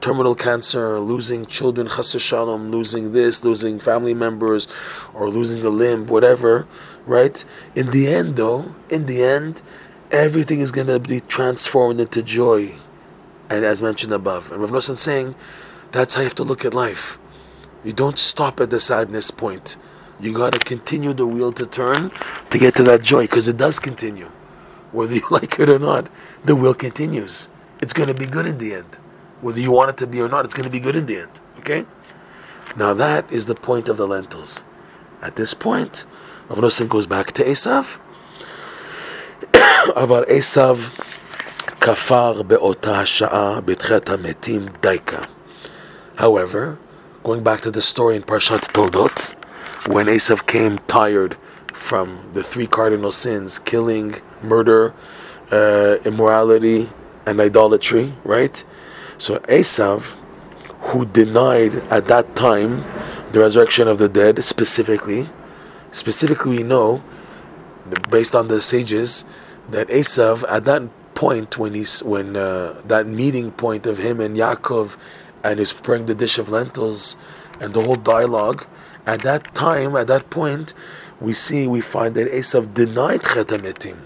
terminal 0.00 0.36
cancer, 0.36 1.00
losing 1.00 1.44
children, 1.44 1.88
shalom, 1.88 2.70
losing 2.70 3.10
this, 3.10 3.44
losing 3.44 3.80
family 3.80 4.14
members, 4.14 4.68
or 5.12 5.28
losing 5.28 5.64
a 5.64 5.68
limb, 5.68 6.06
whatever, 6.06 6.68
right? 7.04 7.44
In 7.74 7.90
the 7.90 8.06
end, 8.06 8.36
though, 8.36 8.76
in 8.88 9.06
the 9.06 9.24
end, 9.24 9.60
everything 10.12 10.60
is 10.60 10.70
going 10.70 10.86
to 10.86 11.00
be 11.00 11.18
transformed 11.18 11.98
into 11.98 12.22
joy. 12.22 12.76
And 13.50 13.64
as 13.64 13.82
mentioned 13.82 14.12
above, 14.12 14.52
and 14.52 14.60
Rav 14.60 14.70
Nosson 14.70 14.96
saying, 14.96 15.34
that's 15.90 16.14
how 16.14 16.20
you 16.20 16.26
have 16.26 16.36
to 16.36 16.44
look 16.44 16.64
at 16.64 16.74
life. 16.74 17.18
You 17.82 17.92
don't 17.92 18.20
stop 18.20 18.60
at 18.60 18.70
the 18.70 18.78
sadness 18.78 19.32
point. 19.32 19.78
You 20.20 20.32
got 20.32 20.52
to 20.52 20.60
continue 20.60 21.12
the 21.12 21.26
wheel 21.26 21.50
to 21.50 21.66
turn 21.66 22.12
to 22.50 22.58
get 22.58 22.76
to 22.76 22.84
that 22.84 23.02
joy, 23.02 23.22
because 23.22 23.48
it 23.48 23.56
does 23.56 23.80
continue 23.80 24.30
Whether 24.93 25.15
you 25.15 25.27
like 25.29 25.59
it 25.59 25.69
or 25.69 25.79
not, 25.79 26.07
the 26.43 26.55
wheel 26.55 26.73
continues. 26.73 27.49
It's 27.81 27.93
going 27.93 28.07
to 28.07 28.13
be 28.13 28.25
good 28.25 28.45
in 28.45 28.57
the 28.57 28.73
end. 28.73 28.97
Whether 29.41 29.61
you 29.61 29.71
want 29.71 29.91
it 29.91 29.97
to 29.97 30.07
be 30.07 30.19
or 30.21 30.27
not, 30.27 30.45
it's 30.45 30.53
going 30.53 30.65
to 30.65 30.69
be 30.69 30.79
good 30.79 30.95
in 30.95 31.05
the 31.05 31.19
end. 31.19 31.39
Okay? 31.59 31.85
Now 32.75 32.93
that 32.93 33.31
is 33.31 33.45
the 33.45 33.55
point 33.55 33.87
of 33.89 33.97
the 33.97 34.07
lentils. 34.07 34.63
At 35.21 35.35
this 35.35 35.53
point, 35.53 36.05
Rav 36.49 36.59
Nosson 36.59 36.87
goes 36.89 37.05
back 37.05 37.31
to 37.33 37.43
Esav. 37.43 37.99
אבל 39.95 40.23
עשיו 40.27 40.77
כפר 41.81 42.41
באותה 42.41 42.99
השעה 42.99 43.61
בתחילת 43.61 44.09
המתים 44.09 44.65
דייקה. 44.81 45.21
However, 46.17 46.77
going 47.23 47.43
back 47.43 47.61
to 47.61 47.71
the 47.71 47.81
story 47.81 48.15
in 48.15 48.23
Parshat 48.23 48.71
Toldot, 48.73 49.33
when 49.87 50.07
Esav 50.07 50.45
came 50.45 50.77
tired 50.87 51.37
from 51.74 52.30
the 52.32 52.42
three 52.42 52.66
cardinal 52.66 53.10
sins 53.10 53.58
killing, 53.58 54.14
murder, 54.42 54.94
uh, 55.50 55.96
immorality, 56.04 56.88
and 57.26 57.40
idolatry, 57.40 58.14
right? 58.24 58.64
So 59.18 59.38
Esav, 59.40 60.14
who 60.90 61.04
denied 61.04 61.74
at 61.90 62.06
that 62.08 62.36
time 62.36 62.84
the 63.32 63.40
resurrection 63.40 63.88
of 63.88 63.98
the 63.98 64.08
dead, 64.08 64.42
specifically, 64.44 65.28
specifically 65.90 66.58
we 66.58 66.62
know, 66.62 67.02
based 68.10 68.34
on 68.34 68.48
the 68.48 68.60
sages, 68.60 69.24
that 69.70 69.88
Esav, 69.88 70.44
at 70.48 70.64
that 70.66 70.82
point 71.14 71.58
when 71.58 71.74
he's 71.74 72.02
when 72.02 72.36
uh, 72.36 72.80
that 72.86 73.06
meeting 73.06 73.50
point 73.52 73.86
of 73.86 73.98
him 73.98 74.20
and 74.20 74.36
Yaakov, 74.36 74.96
and 75.42 75.58
he's 75.58 75.72
preparing 75.72 76.06
the 76.06 76.14
dish 76.14 76.38
of 76.38 76.48
lentils, 76.48 77.16
and 77.60 77.74
the 77.74 77.82
whole 77.82 77.96
dialogue, 77.96 78.66
at 79.06 79.22
that 79.22 79.54
time, 79.54 79.96
at 79.96 80.06
that 80.06 80.30
point, 80.30 80.74
we 81.20 81.32
see 81.32 81.66
we 81.66 81.80
find 81.80 82.14
that 82.14 82.30
Esav 82.30 82.74
denied 82.74 83.22
Chetametim, 83.22 83.98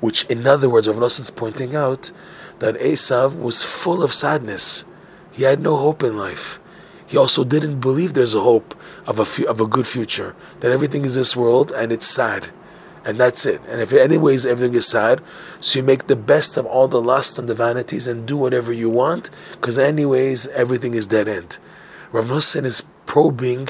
which, 0.00 0.24
in 0.24 0.46
other 0.46 0.68
words, 0.68 0.88
Rav 0.88 0.96
Nosson's 0.96 1.30
pointing 1.30 1.74
out 1.74 2.10
that 2.58 2.74
Esav 2.76 3.38
was 3.38 3.62
full 3.62 4.02
of 4.02 4.12
sadness. 4.12 4.84
He 5.30 5.44
had 5.44 5.60
no 5.60 5.76
hope 5.76 6.02
in 6.02 6.16
life. 6.16 6.58
He 7.06 7.16
also 7.16 7.44
didn't 7.44 7.80
believe 7.80 8.14
there's 8.14 8.34
a 8.34 8.40
hope 8.40 8.74
of 9.06 9.18
a, 9.18 9.46
of 9.46 9.60
a 9.60 9.66
good 9.66 9.86
future, 9.86 10.34
that 10.60 10.72
everything 10.72 11.04
is 11.04 11.14
this 11.14 11.36
world 11.36 11.72
and 11.72 11.92
it's 11.92 12.06
sad 12.06 12.48
and 13.04 13.18
that's 13.18 13.46
it. 13.46 13.60
And 13.68 13.80
if 13.80 13.92
anyways 13.92 14.46
everything 14.46 14.74
is 14.74 14.86
sad, 14.86 15.20
so 15.60 15.78
you 15.78 15.84
make 15.84 16.06
the 16.06 16.16
best 16.16 16.56
of 16.56 16.66
all 16.66 16.88
the 16.88 17.00
lusts 17.00 17.38
and 17.38 17.48
the 17.48 17.54
vanities 17.54 18.06
and 18.06 18.26
do 18.26 18.36
whatever 18.36 18.72
you 18.72 18.88
want, 18.88 19.30
because 19.52 19.78
anyways 19.78 20.46
everything 20.48 20.94
is 20.94 21.06
dead 21.06 21.28
end. 21.28 21.58
Rav 22.12 22.26
Nosson 22.26 22.64
is 22.64 22.82
probing 23.06 23.68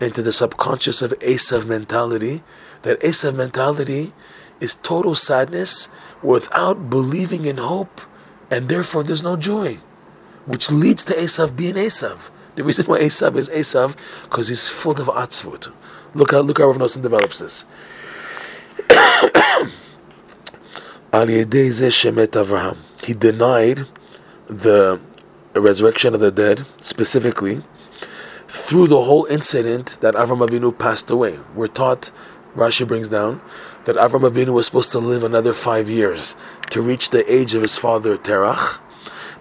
into 0.00 0.22
the 0.22 0.32
subconscious 0.32 1.02
of 1.02 1.12
Esav 1.18 1.66
mentality, 1.66 2.42
that 2.82 2.98
Esav 3.00 3.34
mentality 3.34 4.12
is 4.58 4.76
total 4.76 5.14
sadness 5.14 5.88
without 6.22 6.90
believing 6.90 7.44
in 7.44 7.58
hope, 7.58 8.00
and 8.50 8.68
therefore 8.68 9.02
there's 9.02 9.22
no 9.22 9.36
joy, 9.36 9.78
which 10.46 10.70
leads 10.70 11.04
to 11.04 11.14
Esav 11.14 11.54
being 11.54 11.74
Esav. 11.74 12.30
The 12.56 12.64
reason 12.64 12.86
why 12.86 13.00
Esav 13.00 13.36
is 13.36 13.48
Esav, 13.50 13.96
because 14.24 14.48
he's 14.48 14.68
full 14.68 15.00
of 15.00 15.06
atzvut. 15.08 15.72
Look 16.14 16.32
how 16.32 16.40
look 16.40 16.58
how 16.58 16.66
Rav 16.66 16.76
Nosson 16.78 17.02
develops 17.02 17.38
this. 17.38 17.64
He 23.02 23.14
denied 23.14 23.86
the 24.46 25.00
resurrection 25.54 26.14
of 26.14 26.20
the 26.20 26.30
dead, 26.30 26.66
specifically 26.80 27.62
through 28.50 28.88
the 28.88 29.02
whole 29.02 29.26
incident 29.26 29.96
that 30.00 30.14
Avram 30.14 30.44
Avinu 30.44 30.76
passed 30.76 31.08
away. 31.08 31.38
We're 31.54 31.68
taught, 31.68 32.10
Rashi 32.56 32.86
brings 32.86 33.08
down, 33.08 33.40
that 33.84 33.94
Avram 33.94 34.28
Avinu 34.28 34.52
was 34.52 34.66
supposed 34.66 34.90
to 34.90 34.98
live 34.98 35.22
another 35.22 35.52
five 35.52 35.88
years 35.88 36.34
to 36.70 36.82
reach 36.82 37.10
the 37.10 37.22
age 37.32 37.54
of 37.54 37.62
his 37.62 37.78
father 37.78 38.16
Terach, 38.16 38.80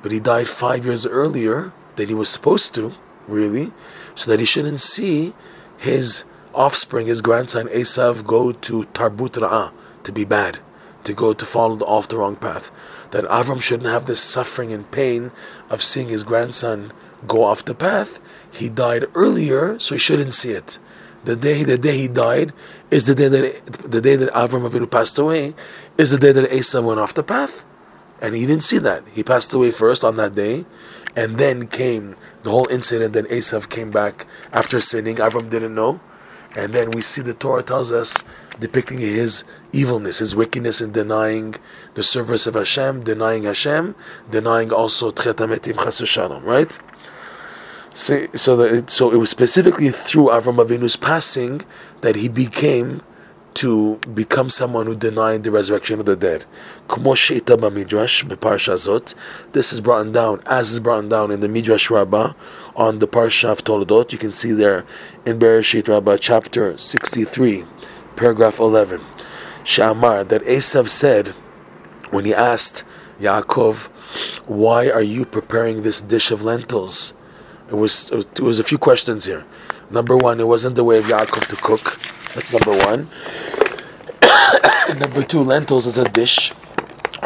but 0.03 0.11
he 0.11 0.19
died 0.19 0.47
five 0.47 0.85
years 0.85 1.07
earlier 1.07 1.73
than 1.95 2.07
he 2.07 2.13
was 2.13 2.29
supposed 2.29 2.75
to, 2.75 2.93
really, 3.27 3.73
so 4.13 4.29
that 4.29 4.39
he 4.39 4.45
shouldn't 4.45 4.79
see 4.79 5.33
his 5.75 6.23
offspring, 6.53 7.07
his 7.07 7.21
grandson 7.21 7.67
Esav, 7.69 8.23
go 8.27 8.51
to 8.51 8.83
Tarbut 8.93 9.39
Ra'ah, 9.39 9.71
to 10.03 10.11
be 10.11 10.23
bad, 10.23 10.59
to 11.03 11.13
go 11.13 11.33
to 11.33 11.45
follow 11.45 11.79
off 11.79 12.07
the 12.07 12.17
wrong 12.17 12.35
path. 12.35 12.69
That 13.09 13.25
Avram 13.25 13.59
shouldn't 13.59 13.89
have 13.89 14.05
this 14.05 14.19
suffering 14.19 14.71
and 14.71 14.89
pain 14.91 15.31
of 15.67 15.81
seeing 15.81 16.09
his 16.09 16.23
grandson 16.23 16.93
go 17.27 17.43
off 17.43 17.65
the 17.65 17.73
path. 17.73 18.19
He 18.51 18.69
died 18.69 19.05
earlier, 19.15 19.77
so 19.79 19.95
he 19.95 19.99
shouldn't 19.99 20.33
see 20.33 20.51
it. 20.51 20.79
The 21.23 21.35
day 21.35 21.63
the 21.63 21.77
day 21.77 21.97
he 21.97 22.07
died 22.07 22.53
is 22.89 23.05
the 23.05 23.15
day 23.15 23.27
that 23.27 23.65
the 23.91 24.01
day 24.01 24.15
that 24.15 24.31
Avram 24.33 24.67
Avinu 24.67 24.89
passed 24.89 25.19
away 25.19 25.53
is 25.97 26.11
the 26.11 26.17
day 26.17 26.31
that 26.31 26.49
Esav 26.49 26.83
went 26.83 26.99
off 26.99 27.13
the 27.13 27.23
path, 27.23 27.65
and 28.21 28.35
he 28.35 28.45
didn't 28.45 28.63
see 28.63 28.77
that. 28.79 29.03
He 29.11 29.23
passed 29.23 29.53
away 29.53 29.71
first 29.71 30.03
on 30.03 30.15
that 30.15 30.33
day, 30.35 30.65
and 31.15 31.37
then 31.37 31.67
came 31.67 32.15
the 32.43 32.51
whole 32.51 32.67
incident 32.69 33.13
that 33.13 33.27
Esav 33.29 33.69
came 33.69 33.91
back 33.91 34.25
after 34.53 34.79
sinning. 34.79 35.17
Avram 35.17 35.49
didn't 35.49 35.75
know, 35.75 35.99
and 36.55 36.73
then 36.73 36.91
we 36.91 37.01
see 37.01 37.21
the 37.21 37.33
Torah 37.33 37.63
tells 37.63 37.91
us 37.91 38.23
depicting 38.59 38.97
his 38.97 39.43
evilness, 39.73 40.19
his 40.19 40.35
wickedness 40.35 40.79
in 40.81 40.91
denying 40.91 41.55
the 41.95 42.03
service 42.03 42.47
of 42.47 42.55
Hashem, 42.55 43.03
denying 43.03 43.43
Hashem, 43.43 43.93
denying 44.29 44.71
also 44.71 45.11
Tchetametim 45.11 45.83
Chas 45.83 46.01
Shalom, 46.07 46.43
right? 46.43 46.79
So, 47.93 48.27
so, 48.35 48.55
that 48.57 48.89
so 48.89 49.11
it 49.11 49.17
was 49.17 49.29
specifically 49.29 49.89
through 49.89 50.27
Avram 50.27 50.63
Avinu's 50.63 50.95
passing 50.95 51.61
that 52.01 52.15
he 52.15 52.29
became 52.29 53.01
to 53.55 53.97
become 54.13 54.49
someone 54.49 54.85
who 54.85 54.95
denied 54.95 55.43
the 55.43 55.51
resurrection 55.51 55.99
of 55.99 56.05
the 56.05 56.15
dead. 56.15 56.45
This 59.51 59.73
is 59.73 59.81
brought 59.81 60.13
down, 60.13 60.41
as 60.45 60.71
is 60.71 60.79
brought 60.79 61.09
down 61.09 61.31
in 61.31 61.39
the 61.39 61.49
Midrash 61.49 61.89
Rabbah 61.89 62.33
on 62.75 62.99
the 62.99 63.07
Parsha 63.07 63.49
of 63.49 63.63
Toledot. 63.63 64.11
You 64.13 64.17
can 64.17 64.31
see 64.31 64.51
there 64.51 64.85
in 65.25 65.39
Bereshit 65.39 65.87
Rabbah, 65.87 66.17
chapter 66.17 66.77
63, 66.77 67.65
paragraph 68.15 68.59
11. 68.59 69.01
Shamar, 69.63 70.27
that 70.29 70.41
Esav 70.43 70.87
said 70.87 71.29
when 72.11 72.25
he 72.25 72.33
asked 72.33 72.85
Yaakov, 73.19 73.87
Why 74.47 74.89
are 74.89 75.01
you 75.01 75.25
preparing 75.25 75.81
this 75.81 75.99
dish 75.99 76.31
of 76.31 76.43
lentils? 76.43 77.13
It 77.69 77.75
was, 77.75 78.09
it 78.11 78.39
was 78.39 78.59
a 78.59 78.63
few 78.63 78.77
questions 78.77 79.25
here. 79.25 79.45
Number 79.91 80.17
one, 80.17 80.39
it 80.39 80.47
wasn't 80.47 80.75
the 80.75 80.83
way 80.83 80.97
of 80.97 81.05
Yaakov 81.05 81.47
to 81.47 81.55
cook. 81.55 81.99
That's 82.33 82.51
number 82.51 82.77
one. 82.85 83.09
number 84.99 85.23
two, 85.23 85.41
lentils 85.41 85.85
is 85.85 85.97
a 85.97 86.09
dish 86.09 86.51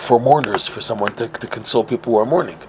for 0.02 0.20
mourners, 0.20 0.68
for 0.68 0.82
someone 0.82 1.14
to, 1.16 1.28
to 1.28 1.48
console 1.48 1.84
people 1.84 2.14
who 2.14 2.20
are 2.20 2.26
mourning. 2.26 2.60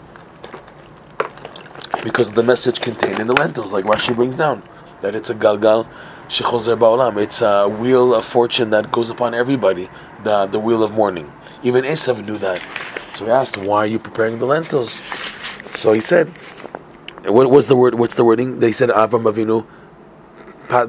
Because 2.03 2.29
of 2.29 2.35
the 2.35 2.43
message 2.43 2.81
contained 2.81 3.19
in 3.19 3.27
the 3.27 3.35
lentils, 3.35 3.73
like 3.73 3.85
Rashi 3.87 4.15
brings 4.15 4.37
down, 4.37 4.63
that 5.01 5.15
it's 5.15 5.31
a 5.31 5.35
galgal 5.35 5.87
shechozer 6.29 6.79
ba'olam. 6.79 7.21
It's 7.21 7.43
a 7.43 7.69
wheel 7.69 8.15
of 8.15 8.25
fortune 8.25 8.71
that 8.71 8.93
goes 8.93 9.11
upon 9.11 9.35
everybody, 9.35 9.89
the, 10.23 10.47
the 10.47 10.61
wheel 10.61 10.83
of 10.83 10.93
mourning. 10.93 11.33
Even 11.63 11.85
Esav 11.85 12.25
knew 12.25 12.39
that. 12.39 12.63
So 13.17 13.25
he 13.25 13.31
asked, 13.31 13.57
why 13.57 13.79
are 13.79 13.87
you 13.87 13.99
preparing 13.99 14.39
the 14.39 14.47
lentils? 14.47 15.03
So 15.73 15.93
he 15.93 16.01
said, 16.01 16.33
what 17.27 17.51
was 17.51 17.69
the 17.69 17.77
word? 17.77 17.95
What's 17.95 18.15
the 18.15 18.25
wording? 18.25 18.59
They 18.59 18.73
said 18.73 18.91
Avram 18.91 19.25
Avinu, 19.31 19.67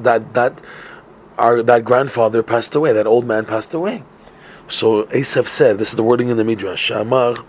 that 0.02 0.34
that 0.34 0.62
our 1.38 1.62
that 1.62 1.84
grandfather 1.84 2.42
passed 2.42 2.74
away. 2.74 2.92
That 2.92 3.06
old 3.06 3.26
man 3.26 3.44
passed 3.44 3.74
away. 3.74 4.02
So 4.68 5.04
Esav 5.04 5.48
said, 5.48 5.78
this 5.78 5.90
is 5.90 5.96
the 5.96 6.02
wording 6.02 6.28
in 6.28 6.36
the 6.36 6.44
Midrash. 6.44 6.90
Shamar 6.90 7.44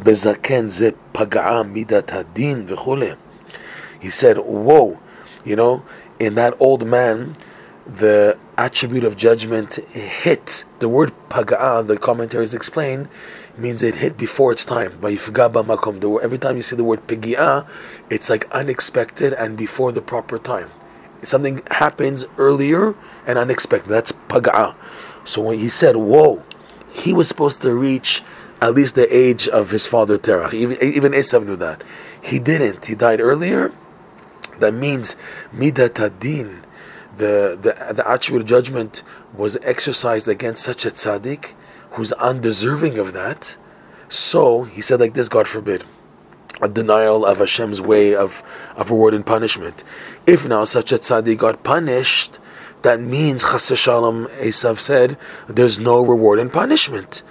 bezaken 0.00 0.70
ze 0.70 0.92
paga'a 1.12 1.64
midat 1.64 2.06
hadin 2.06 2.66
v'chule. 2.66 3.16
He 4.00 4.10
said, 4.10 4.38
"Whoa, 4.38 4.98
you 5.44 5.56
know, 5.56 5.82
in 6.18 6.34
that 6.36 6.54
old 6.58 6.86
man, 6.86 7.34
the 7.86 8.38
attribute 8.58 9.04
of 9.04 9.16
judgment 9.16 9.76
hit. 9.92 10.64
The 10.78 10.88
word 10.88 11.12
paga'a, 11.28 11.86
the 11.86 11.98
commentaries 11.98 12.52
explain, 12.52 13.08
means 13.56 13.82
it 13.82 13.96
hit 13.96 14.16
before 14.16 14.52
its 14.52 14.64
time. 14.64 14.98
By 15.00 15.12
makom. 15.12 16.22
Every 16.22 16.38
time 16.38 16.56
you 16.56 16.62
see 16.62 16.76
the 16.76 16.84
word 16.84 17.06
pigia, 17.06 17.68
it's 18.10 18.30
like 18.30 18.48
unexpected 18.50 19.32
and 19.32 19.56
before 19.56 19.92
the 19.92 20.02
proper 20.02 20.38
time. 20.38 20.70
Something 21.22 21.62
happens 21.70 22.24
earlier 22.38 22.94
and 23.26 23.38
unexpected. 23.38 23.88
That's 23.88 24.12
paga'a. 24.12 24.74
So 25.24 25.42
when 25.42 25.58
he 25.58 25.68
said, 25.68 25.96
"Whoa," 25.96 26.42
he 26.90 27.12
was 27.12 27.26
supposed 27.28 27.62
to 27.62 27.74
reach 27.74 28.22
at 28.60 28.74
least 28.74 28.94
the 28.94 29.14
age 29.14 29.48
of 29.48 29.70
his 29.70 29.86
father 29.86 30.18
Terach. 30.18 30.54
Even 30.54 30.76
even 30.82 31.12
Esav 31.12 31.44
knew 31.46 31.56
that. 31.56 31.82
He 32.20 32.38
didn't. 32.38 32.86
He 32.86 32.94
died 32.94 33.20
earlier. 33.20 33.72
That 34.58 34.74
means 34.74 35.16
midat 35.54 35.98
adin, 35.98 36.62
the 37.16 37.58
the 37.60 37.94
the 37.94 38.08
actual 38.08 38.42
judgment 38.42 39.02
was 39.34 39.58
exercised 39.62 40.28
against 40.28 40.62
such 40.62 40.86
a 40.86 40.90
tzaddik 40.90 41.54
who's 41.92 42.12
undeserving 42.12 42.98
of 42.98 43.12
that. 43.12 43.56
So 44.08 44.64
he 44.64 44.80
said 44.80 45.00
like 45.00 45.14
this, 45.14 45.28
God 45.28 45.48
forbid, 45.48 45.84
a 46.62 46.68
denial 46.68 47.24
of 47.24 47.38
Hashem's 47.38 47.80
way 47.80 48.14
of, 48.14 48.42
of 48.76 48.90
reward 48.90 49.14
and 49.14 49.24
punishment. 49.24 49.84
If 50.26 50.46
now 50.46 50.64
such 50.64 50.92
a 50.92 50.96
tzaddik 50.96 51.38
got 51.38 51.62
punished, 51.62 52.38
that 52.82 53.00
means 53.00 53.42
Chas 53.42 53.76
Shalom, 53.78 54.26
Esav 54.26 54.78
said, 54.78 55.18
there's 55.48 55.78
no 55.78 56.04
reward 56.04 56.38
and 56.38 56.52
punishment. 56.52 57.22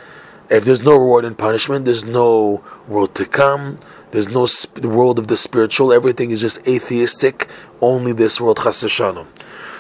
If 0.50 0.66
there's 0.66 0.84
no 0.84 0.94
reward 0.94 1.26
and 1.26 1.38
punishment, 1.38 1.86
there's 1.86 2.04
no 2.04 2.64
world 2.88 3.16
to 3.16 3.26
come. 3.26 3.80
There's 4.12 4.30
no 4.30 4.46
sp- 4.46 4.86
world 4.86 5.18
of 5.18 5.28
the 5.28 5.36
spiritual. 5.36 5.92
Everything 5.92 6.30
is 6.32 6.42
just 6.42 6.66
atheistic. 6.68 7.48
Only 7.82 8.14
this 8.14 8.40
world, 8.40 8.60
Chas 8.62 8.86
Shalom. 8.90 9.28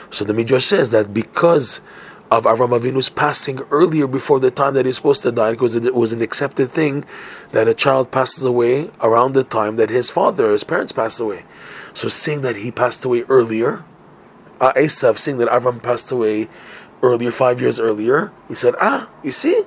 So 0.09 0.25
the 0.25 0.33
Midrash 0.33 0.65
says 0.65 0.91
that 0.91 1.13
because 1.13 1.81
of 2.35 2.43
Avram 2.43 2.77
Avinu's 2.77 3.09
passing 3.09 3.61
earlier 3.71 4.07
before 4.07 4.41
the 4.41 4.51
time 4.51 4.73
that 4.73 4.85
he's 4.85 4.97
supposed 4.97 5.23
to 5.23 5.31
die, 5.31 5.51
because 5.51 5.73
it 5.73 5.95
was 5.95 6.11
an 6.11 6.21
accepted 6.21 6.69
thing 6.69 7.05
that 7.53 7.69
a 7.69 7.73
child 7.73 8.11
passes 8.11 8.45
away 8.45 8.91
around 9.01 9.33
the 9.33 9.43
time 9.45 9.77
that 9.77 9.89
his 9.89 10.09
father, 10.09 10.51
his 10.51 10.65
parents 10.65 10.91
passed 10.91 11.21
away. 11.21 11.45
So 11.93 12.09
seeing 12.09 12.41
that 12.41 12.57
he 12.57 12.71
passed 12.71 13.05
away 13.05 13.23
earlier, 13.29 13.85
uh, 14.59 14.73
Esav, 14.73 15.17
seeing 15.17 15.37
that 15.37 15.47
Avram 15.47 15.81
passed 15.81 16.11
away 16.11 16.49
earlier, 17.01 17.31
five 17.31 17.61
years 17.61 17.79
earlier, 17.79 18.33
he 18.49 18.55
said, 18.55 18.75
ah, 18.81 19.09
you 19.23 19.31
see, 19.31 19.63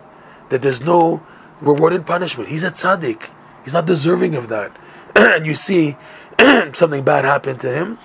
that 0.50 0.60
there's 0.60 0.82
no 0.82 1.22
reward 1.62 1.94
and 1.94 2.06
punishment. 2.06 2.50
He's 2.50 2.64
a 2.64 2.70
tzaddik. 2.70 3.30
He's 3.64 3.72
not 3.72 3.86
deserving 3.86 4.34
of 4.34 4.48
that. 4.48 4.76
and 5.16 5.46
you 5.46 5.54
see 5.54 5.96
something 6.74 7.02
bad 7.02 7.24
happened 7.24 7.60
to 7.60 7.72
him, 7.72 7.98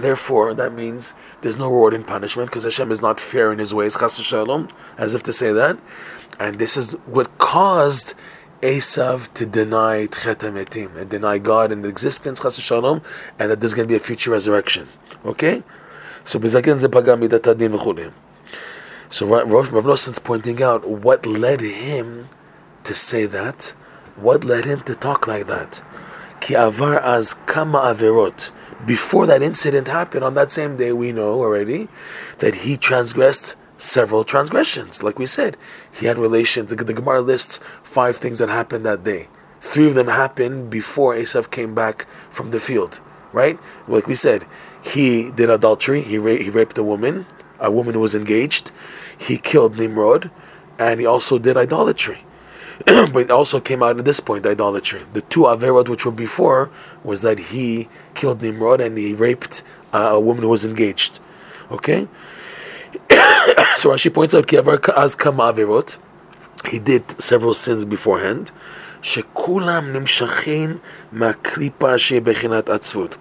Therefore, 0.00 0.54
that 0.54 0.72
means 0.72 1.14
there's 1.40 1.56
no 1.56 1.66
reward 1.66 1.94
and 1.94 2.06
punishment 2.06 2.50
because 2.50 2.64
Hashem 2.64 2.90
is 2.90 3.00
not 3.00 3.20
fair 3.20 3.52
in 3.52 3.58
His 3.58 3.72
ways, 3.72 3.96
chas 3.98 4.18
shalom, 4.18 4.68
as 4.98 5.14
if 5.14 5.22
to 5.24 5.32
say 5.32 5.52
that. 5.52 5.78
And 6.40 6.56
this 6.56 6.76
is 6.76 6.92
what 7.06 7.38
caused 7.38 8.14
Esav 8.60 9.32
to 9.34 9.46
deny 9.46 10.06
Tchet 10.06 10.38
HaMetim 10.38 10.96
and 10.96 11.08
deny 11.08 11.38
God 11.38 11.70
and 11.70 11.86
existence, 11.86 12.42
chas 12.42 12.58
shalom, 12.60 13.02
and 13.38 13.50
that 13.50 13.60
there's 13.60 13.74
going 13.74 13.86
to 13.86 13.92
be 13.92 13.96
a 13.96 14.00
future 14.00 14.32
resurrection. 14.32 14.88
Okay? 15.24 15.62
So, 16.24 16.38
Bizakin 16.38 16.80
Zepagam 16.80 17.28
Midatadin 17.28 17.78
V'chulim. 17.78 18.12
So, 19.10 19.26
Rav 19.26 19.72
Noson's 19.72 20.18
pointing 20.18 20.60
out 20.62 20.88
what 20.88 21.24
led 21.24 21.60
him 21.60 22.28
to 22.82 22.94
say 22.94 23.26
that, 23.26 23.74
what 24.16 24.42
led 24.42 24.64
him 24.64 24.80
to 24.80 24.94
talk 24.94 25.26
like 25.28 25.46
that. 25.46 25.82
Ki 26.40 26.54
avar 26.54 27.00
az 27.02 27.34
kama 27.46 27.78
averot 27.78 28.50
before 28.86 29.26
that 29.26 29.42
incident 29.42 29.88
happened, 29.88 30.24
on 30.24 30.34
that 30.34 30.50
same 30.50 30.76
day, 30.76 30.92
we 30.92 31.12
know 31.12 31.40
already 31.40 31.88
that 32.38 32.54
he 32.56 32.76
transgressed 32.76 33.56
several 33.76 34.24
transgressions. 34.24 35.02
Like 35.02 35.18
we 35.18 35.26
said, 35.26 35.56
he 35.92 36.06
had 36.06 36.18
relations. 36.18 36.70
The, 36.70 36.76
the 36.84 36.94
Gemara 36.94 37.20
lists 37.20 37.60
five 37.82 38.16
things 38.16 38.38
that 38.38 38.48
happened 38.48 38.86
that 38.86 39.04
day. 39.04 39.28
Three 39.60 39.86
of 39.86 39.94
them 39.94 40.08
happened 40.08 40.70
before 40.70 41.14
Esav 41.14 41.50
came 41.50 41.74
back 41.74 42.06
from 42.30 42.50
the 42.50 42.60
field, 42.60 43.00
right? 43.32 43.58
Like 43.88 44.06
we 44.06 44.14
said, 44.14 44.44
he 44.82 45.30
did 45.30 45.50
adultery. 45.50 46.02
He, 46.02 46.18
ra- 46.18 46.36
he 46.36 46.50
raped 46.50 46.76
a 46.78 46.82
woman, 46.82 47.26
a 47.58 47.70
woman 47.70 47.94
who 47.94 48.00
was 48.00 48.14
engaged. 48.14 48.72
He 49.16 49.38
killed 49.38 49.76
Nimrod, 49.76 50.30
and 50.78 51.00
he 51.00 51.06
also 51.06 51.38
did 51.38 51.56
idolatry. 51.56 52.24
but 52.85 53.17
it 53.17 53.31
also 53.31 53.59
came 53.59 53.83
out 53.83 53.99
at 53.99 54.05
this 54.05 54.19
point, 54.19 54.45
idolatry. 54.45 55.01
The 55.13 55.21
two 55.21 55.41
Averot 55.41 55.89
which 55.89 56.05
were 56.05 56.11
before 56.11 56.69
was 57.03 57.21
that 57.21 57.39
he 57.39 57.89
killed 58.15 58.41
Nimrod 58.41 58.81
and 58.81 58.97
he 58.97 59.13
raped 59.13 59.63
uh, 59.93 60.11
a 60.13 60.19
woman 60.19 60.43
who 60.43 60.49
was 60.49 60.63
engaged. 60.65 61.19
Okay? 61.71 62.07
so 63.75 63.89
Rashi 63.89 64.13
points 64.13 64.33
out, 64.33 64.51
as 64.97 65.15
kam 65.15 65.37
Averot, 65.37 65.97
he 66.69 66.79
did 66.79 67.21
several 67.21 67.53
sins 67.53 67.85
beforehand. 67.85 68.51
שכולם 69.01 69.93
נמשכים 69.93 70.77
מהקליפה 71.11 71.97
שבחינת 71.97 72.69
עצבות. 72.69 73.17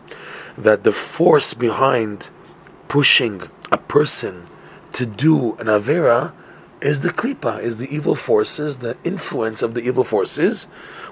That 0.59 0.83
the 0.83 0.93
force 0.93 1.55
behind 1.55 2.31
pushing 2.89 3.43
a 3.71 3.77
person 3.77 4.45
to 4.93 5.07
do 5.07 5.55
an 5.61 5.67
Avera 5.67 6.33
is 6.84 7.00
the 7.00 7.10
klipa, 7.10 7.62
is 7.62 7.78
the 7.78 7.88
evil 7.96 8.14
forces, 8.14 8.80
the 8.80 8.98
influence 9.06 9.64
of 9.64 9.74
the 9.74 9.82
evil 9.82 10.04
forces, 10.04 10.66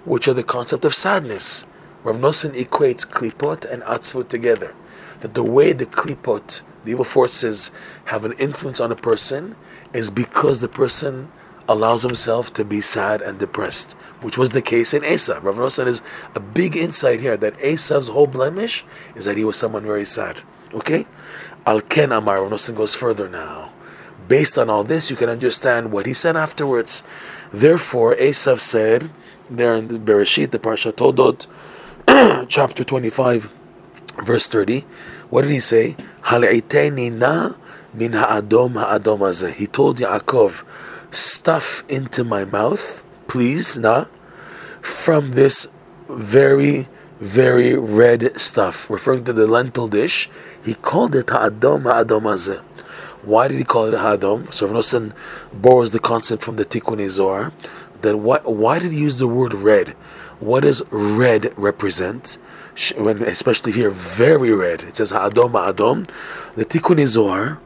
which 0.04 0.28
are 0.28 0.34
the 0.34 0.44
concept 0.44 0.84
of 0.84 0.94
sadness. 0.94 1.66
Rav 2.04 2.18
Nosson 2.18 2.52
equates 2.52 3.08
klipot 3.08 3.64
and 3.72 3.82
atzvut 3.84 4.28
together. 4.28 4.76
That 5.22 5.34
the 5.34 5.46
way 5.46 5.72
the 5.72 5.86
klipot, 5.86 6.62
the 6.84 6.92
evil 6.92 7.06
forces, 7.06 7.72
have 8.06 8.26
an 8.26 8.34
influence 8.34 8.82
on 8.82 8.92
a 8.92 8.98
person 8.98 9.56
is 9.94 10.12
because 10.12 10.60
the 10.60 10.68
person 10.68 11.32
allows 11.70 12.04
himself 12.04 12.52
to 12.56 12.66
be 12.66 12.82
sad 12.82 13.22
and 13.22 13.40
depressed, 13.40 13.94
which 14.22 14.38
was 14.38 14.52
the 14.52 14.62
case 14.62 14.94
in 14.94 15.04
Esav. 15.04 15.42
Rav 15.44 15.56
Nosson 15.56 15.88
is 15.88 16.02
a 16.36 16.42
big 16.42 16.76
insight 16.76 17.22
here 17.22 17.38
that 17.38 17.58
Esav's 17.60 18.10
whole 18.10 18.28
blemish 18.28 18.84
is 19.16 19.24
that 19.24 19.38
he 19.38 19.46
was 19.46 19.56
someone 19.56 19.84
very 19.84 20.06
sad. 20.06 20.42
Okay? 20.74 21.08
Al 21.66 21.80
Ken 21.80 22.12
Amar, 22.12 22.42
Rav 22.42 22.52
Nosson 22.52 22.76
goes 22.76 22.94
further 22.94 23.30
now 23.30 23.71
based 24.32 24.58
on 24.58 24.70
all 24.70 24.86
this, 24.86 25.10
you 25.10 25.18
can 25.18 25.30
understand 25.30 25.92
what 25.92 26.06
he 26.06 26.14
said 26.14 26.38
afterwards. 26.38 27.04
Therefore, 27.52 28.16
Esav 28.16 28.62
said, 28.62 29.12
there 29.50 29.76
in 29.76 29.90
the 29.90 30.00
Bereshit, 30.00 30.52
the 30.52 30.58
Parsha 30.58 30.94
Toldot, 30.94 31.48
chapter 32.48 32.86
25, 32.86 33.52
verse 34.24 34.48
30, 34.48 34.86
what 35.30 35.42
did 35.42 35.52
he 35.52 35.60
say? 35.60 35.98
na 36.32 37.52
min 37.94 38.14
ha'adom 38.14 38.80
ha'adom 38.80 39.54
He 39.54 39.68
told 39.68 39.98
Yaakov, 39.98 40.64
stuff 41.14 41.84
into 41.90 42.24
my 42.24 42.46
mouth, 42.46 43.04
please, 43.28 43.78
na, 43.78 44.06
from 44.82 45.34
this 45.34 45.68
very, 46.08 46.88
very 47.20 47.78
red 47.78 48.40
stuff, 48.40 48.90
referring 48.90 49.26
to 49.26 49.34
the 49.34 49.46
lentil 49.46 49.90
dish. 49.90 50.30
He 50.64 50.74
called 50.74 51.16
it 51.16 51.30
ha'adom 51.30 51.84
ha'adom 51.84 52.24
azeh. 52.32 52.64
Why 53.24 53.48
did 53.48 53.58
he 53.58 53.64
call 53.64 53.86
it 53.86 53.94
Hadom? 53.94 54.52
So 54.52 54.68
Rav 54.68 55.14
borrows 55.54 55.92
the 55.92 56.00
concept 56.00 56.44
from 56.44 56.56
the 56.56 56.66
Tikkun 56.66 57.08
Zohar. 57.10 57.52
Then 58.02 58.24
what? 58.24 58.52
Why 58.52 58.80
did 58.80 58.92
he 58.92 59.00
use 59.00 59.20
the 59.20 59.28
word 59.28 59.54
red? 59.54 59.90
What 60.40 60.62
does 60.62 60.84
red 60.92 61.54
represent? 61.56 62.40
When 62.98 63.22
especially 63.22 63.74
here, 63.74 63.92
very 63.92 64.52
red. 64.52 64.84
It 64.84 64.98
says 64.98 65.12
Hadom 65.12 65.52
Adom. 65.52 66.10
The 66.56 66.66
Tikkun 66.66 67.06
Zohar, 67.06 67.60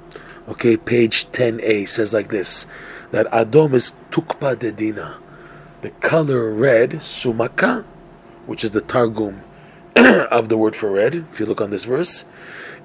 okay, 0.49 0.75
page 0.75 1.31
10a 1.31 1.87
says 1.87 2.13
like 2.13 2.29
this: 2.29 2.67
that 3.11 3.25
Adom 3.27 3.73
is 3.73 3.93
Tukpa 4.11 4.57
Dedina, 4.57 5.15
the 5.81 5.91
color 5.91 6.51
red, 6.51 6.91
Sumaka, 6.95 7.85
which 8.45 8.65
is 8.65 8.71
the 8.71 8.81
Targum 8.81 9.41
of 9.95 10.49
the 10.49 10.57
word 10.57 10.75
for 10.75 10.91
red. 10.91 11.15
If 11.31 11.39
you 11.39 11.45
look 11.45 11.61
on 11.61 11.69
this 11.69 11.85
verse 11.85 12.25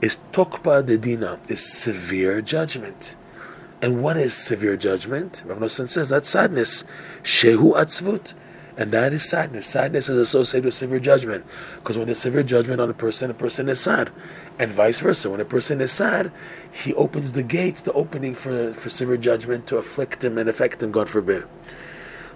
is 0.00 0.20
tokpa 0.32 0.84
de 0.84 0.98
dina, 0.98 1.38
is 1.48 1.64
severe 1.64 2.40
judgment. 2.40 3.16
And 3.82 4.02
what 4.02 4.16
is 4.16 4.34
severe 4.34 4.76
judgment? 4.76 5.42
Rav 5.46 5.58
Nosson 5.58 5.88
says 5.88 6.10
that's 6.10 6.28
sadness. 6.28 6.84
Shehu 7.22 7.74
atzvut. 7.74 8.34
And 8.76 8.92
that 8.92 9.12
is 9.12 9.28
sadness. 9.28 9.66
Sadness 9.66 10.08
is 10.08 10.16
associated 10.16 10.64
with 10.64 10.74
severe 10.74 11.00
judgment. 11.00 11.44
Because 11.76 11.98
when 11.98 12.06
there's 12.06 12.18
severe 12.18 12.42
judgment 12.42 12.80
on 12.80 12.88
a 12.88 12.94
person, 12.94 13.30
a 13.30 13.34
person 13.34 13.68
is 13.68 13.80
sad. 13.80 14.10
And 14.58 14.70
vice 14.70 15.00
versa. 15.00 15.30
When 15.30 15.40
a 15.40 15.44
person 15.44 15.80
is 15.80 15.92
sad, 15.92 16.30
he 16.72 16.94
opens 16.94 17.32
the 17.32 17.42
gates, 17.42 17.82
the 17.82 17.92
opening 17.92 18.34
for, 18.34 18.72
for 18.72 18.88
severe 18.88 19.16
judgment 19.16 19.66
to 19.66 19.76
afflict 19.76 20.24
him 20.24 20.38
and 20.38 20.48
affect 20.48 20.82
him, 20.82 20.92
God 20.92 21.08
forbid. 21.08 21.44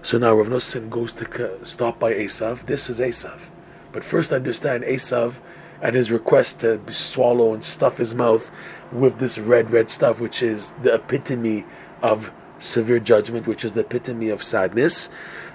So 0.03 0.19
now 0.19 0.35
Rav 0.35 0.49
Nosson 0.49 0.91
goes 0.91 1.15
to 1.15 1.65
stop 1.65 1.99
by 1.99 2.13
Esav. 2.13 2.67
This 2.67 2.91
is 2.91 3.01
Esav. 3.01 3.49
But 3.93 4.05
first 4.05 4.33
understand 4.33 4.85
Esav 4.85 5.41
and 5.85 5.95
his 5.95 6.11
request 6.11 6.61
to 6.61 6.81
swallow 6.91 7.53
and 7.53 7.63
stuff 7.63 7.99
his 7.99 8.15
mouth 8.15 8.51
with 8.91 9.19
this 9.19 9.39
red, 9.39 9.71
red 9.71 9.91
stuff, 9.91 10.19
which 10.19 10.43
is 10.43 10.73
the 10.83 10.95
epitome 10.95 11.67
of 12.03 12.33
severe 12.59 12.99
judgment, 12.99 13.47
which 13.47 13.67
is 13.67 13.73
the 13.75 13.81
epitome 13.81 14.31
of 14.31 14.43
sadness. 14.43 15.11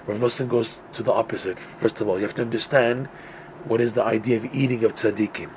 Rav 0.06 0.18
Nosson 0.18 0.48
goes 0.48 0.82
to 0.92 1.02
the 1.02 1.12
opposite. 1.12 1.58
First 1.58 2.00
of 2.00 2.06
all, 2.06 2.16
you 2.16 2.22
have 2.22 2.34
to 2.36 2.42
understand 2.42 3.08
what 3.64 3.80
is 3.80 3.94
the 3.94 4.04
idea 4.04 4.36
of 4.36 4.44
eating 4.54 4.84
of 4.84 4.94
tzaddikim. 4.94 5.50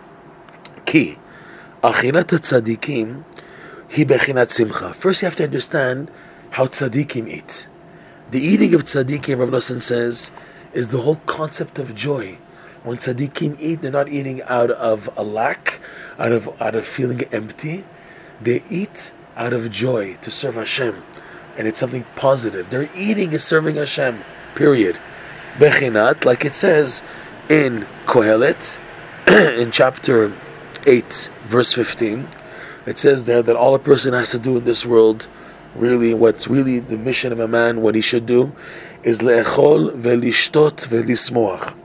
Ki, 0.86 1.20
achilat 1.84 2.26
tzaddikim, 2.26 3.24
hi 3.96 4.04
bechinat 4.04 4.50
simcha. 4.50 4.92
First, 4.96 5.22
you 5.22 5.28
have 5.28 5.36
to 5.36 5.44
understand 5.44 6.10
how 6.50 6.66
tzaddikim 6.66 7.28
eat. 7.28 7.68
The 8.32 8.40
eating 8.40 8.74
of 8.74 8.86
tzaddikim, 8.86 9.38
Rav 9.38 9.50
Nosson 9.50 9.80
says, 9.80 10.32
is 10.74 10.88
the 10.88 11.02
whole 11.02 11.18
concept 11.28 11.78
of 11.78 11.94
joy. 11.94 12.40
When 12.84 12.98
tzaddikim 12.98 13.56
eat, 13.62 13.80
they're 13.80 13.92
not 13.92 14.10
eating 14.10 14.42
out 14.44 14.70
of 14.70 15.10
a 15.16 15.24
lack, 15.24 15.80
out 16.20 16.34
of 16.34 16.62
out 16.62 16.76
of 16.76 16.86
feeling 16.86 17.22
empty. 17.32 17.86
They 18.42 18.62
eat 18.70 19.14
out 19.38 19.54
of 19.54 19.72
joy 19.72 20.16
to 20.16 20.30
serve 20.30 20.56
Hashem, 20.56 21.02
and 21.58 21.66
it's 21.66 21.80
something 21.80 22.06
positive. 22.18 22.70
Their 22.72 22.90
eating 22.94 23.32
is 23.32 23.42
serving 23.42 23.78
Hashem. 23.78 24.22
Period. 24.56 25.00
Bechinat, 25.56 26.26
like 26.26 26.44
it 26.44 26.56
says 26.56 27.04
in 27.50 27.88
Kohelet, 28.06 28.78
in 29.58 29.72
chapter 29.72 30.34
eight, 30.86 31.32
verse 31.46 31.72
fifteen, 31.72 32.28
it 32.86 32.98
says 32.98 33.26
there 33.26 33.42
that 33.42 33.56
all 33.56 33.76
a 33.76 33.80
person 33.80 34.14
has 34.14 34.32
to 34.32 34.40
do 34.40 34.58
in 34.58 34.66
this 34.66 34.86
world, 34.86 35.30
really, 35.74 36.14
what's 36.14 36.50
really 36.50 36.80
the 36.80 36.98
mission 36.98 37.32
of 37.32 37.40
a 37.40 37.48
man, 37.48 37.82
what 37.82 37.96
he 37.96 38.02
should 38.02 38.26
do, 38.26 38.54
is 39.04 39.22
le'echol 39.22 39.92
ve'lishtot 39.96 40.86
ve'lismoach 40.90 41.78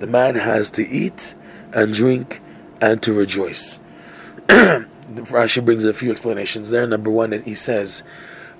the 0.00 0.06
man 0.06 0.34
has 0.34 0.70
to 0.70 0.86
eat 0.86 1.34
and 1.72 1.94
drink 1.94 2.40
and 2.80 3.02
to 3.02 3.12
rejoice. 3.12 3.78
Rashi 4.48 5.64
brings 5.64 5.84
a 5.84 5.92
few 5.92 6.10
explanations 6.10 6.70
there. 6.70 6.86
Number 6.86 7.10
one, 7.10 7.32
he 7.32 7.54
says 7.54 8.02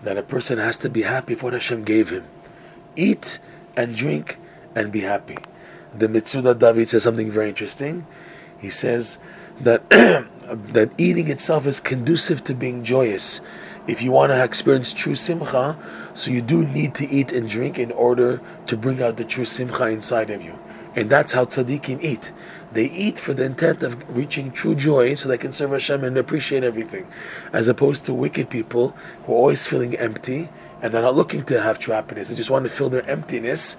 that 0.02 0.16
a 0.16 0.22
person 0.22 0.58
has 0.58 0.76
to 0.78 0.90
be 0.90 1.02
happy 1.02 1.34
for 1.34 1.46
what 1.46 1.54
Hashem 1.54 1.84
gave 1.84 2.10
him. 2.10 2.24
Eat 2.94 3.38
and 3.76 3.94
drink 3.94 4.38
and 4.74 4.92
be 4.92 5.00
happy. 5.00 5.38
The 5.96 6.06
Metzudat 6.06 6.58
David 6.58 6.88
says 6.88 7.02
something 7.02 7.30
very 7.30 7.48
interesting. 7.48 8.06
He 8.60 8.70
says 8.70 9.18
that 9.60 9.88
that 9.90 10.92
eating 10.98 11.28
itself 11.28 11.66
is 11.66 11.80
conducive 11.80 12.44
to 12.44 12.54
being 12.54 12.84
joyous. 12.84 13.40
If 13.86 14.02
you 14.02 14.12
want 14.12 14.30
to 14.30 14.44
experience 14.44 14.92
true 14.92 15.14
simcha, 15.14 15.78
so 16.12 16.30
you 16.30 16.42
do 16.42 16.64
need 16.66 16.94
to 16.96 17.08
eat 17.08 17.32
and 17.32 17.48
drink 17.48 17.78
in 17.78 17.90
order 17.92 18.40
to 18.66 18.76
bring 18.76 19.02
out 19.02 19.16
the 19.16 19.24
true 19.24 19.46
simcha 19.46 19.86
inside 19.88 20.30
of 20.30 20.42
you. 20.42 20.58
And 20.94 21.08
that's 21.08 21.32
how 21.32 21.44
tzaddikim 21.44 22.02
eat. 22.02 22.32
They 22.72 22.86
eat 22.86 23.18
for 23.18 23.34
the 23.34 23.44
intent 23.44 23.82
of 23.82 24.16
reaching 24.16 24.52
true 24.52 24.74
joy 24.74 25.14
so 25.14 25.28
they 25.28 25.38
can 25.38 25.52
serve 25.52 25.70
Hashem 25.70 26.04
and 26.04 26.16
appreciate 26.16 26.62
everything. 26.64 27.06
As 27.52 27.68
opposed 27.68 28.04
to 28.06 28.14
wicked 28.14 28.50
people 28.50 28.90
who 29.24 29.32
are 29.32 29.36
always 29.36 29.66
feeling 29.66 29.96
empty 29.96 30.48
and 30.82 30.94
they're 30.94 31.02
not 31.02 31.14
looking 31.14 31.42
to 31.44 31.60
have 31.60 31.78
true 31.78 31.94
happiness. 31.94 32.28
They 32.28 32.36
just 32.36 32.50
want 32.50 32.64
to 32.64 32.70
fill 32.70 32.88
their 32.88 33.08
emptiness 33.08 33.76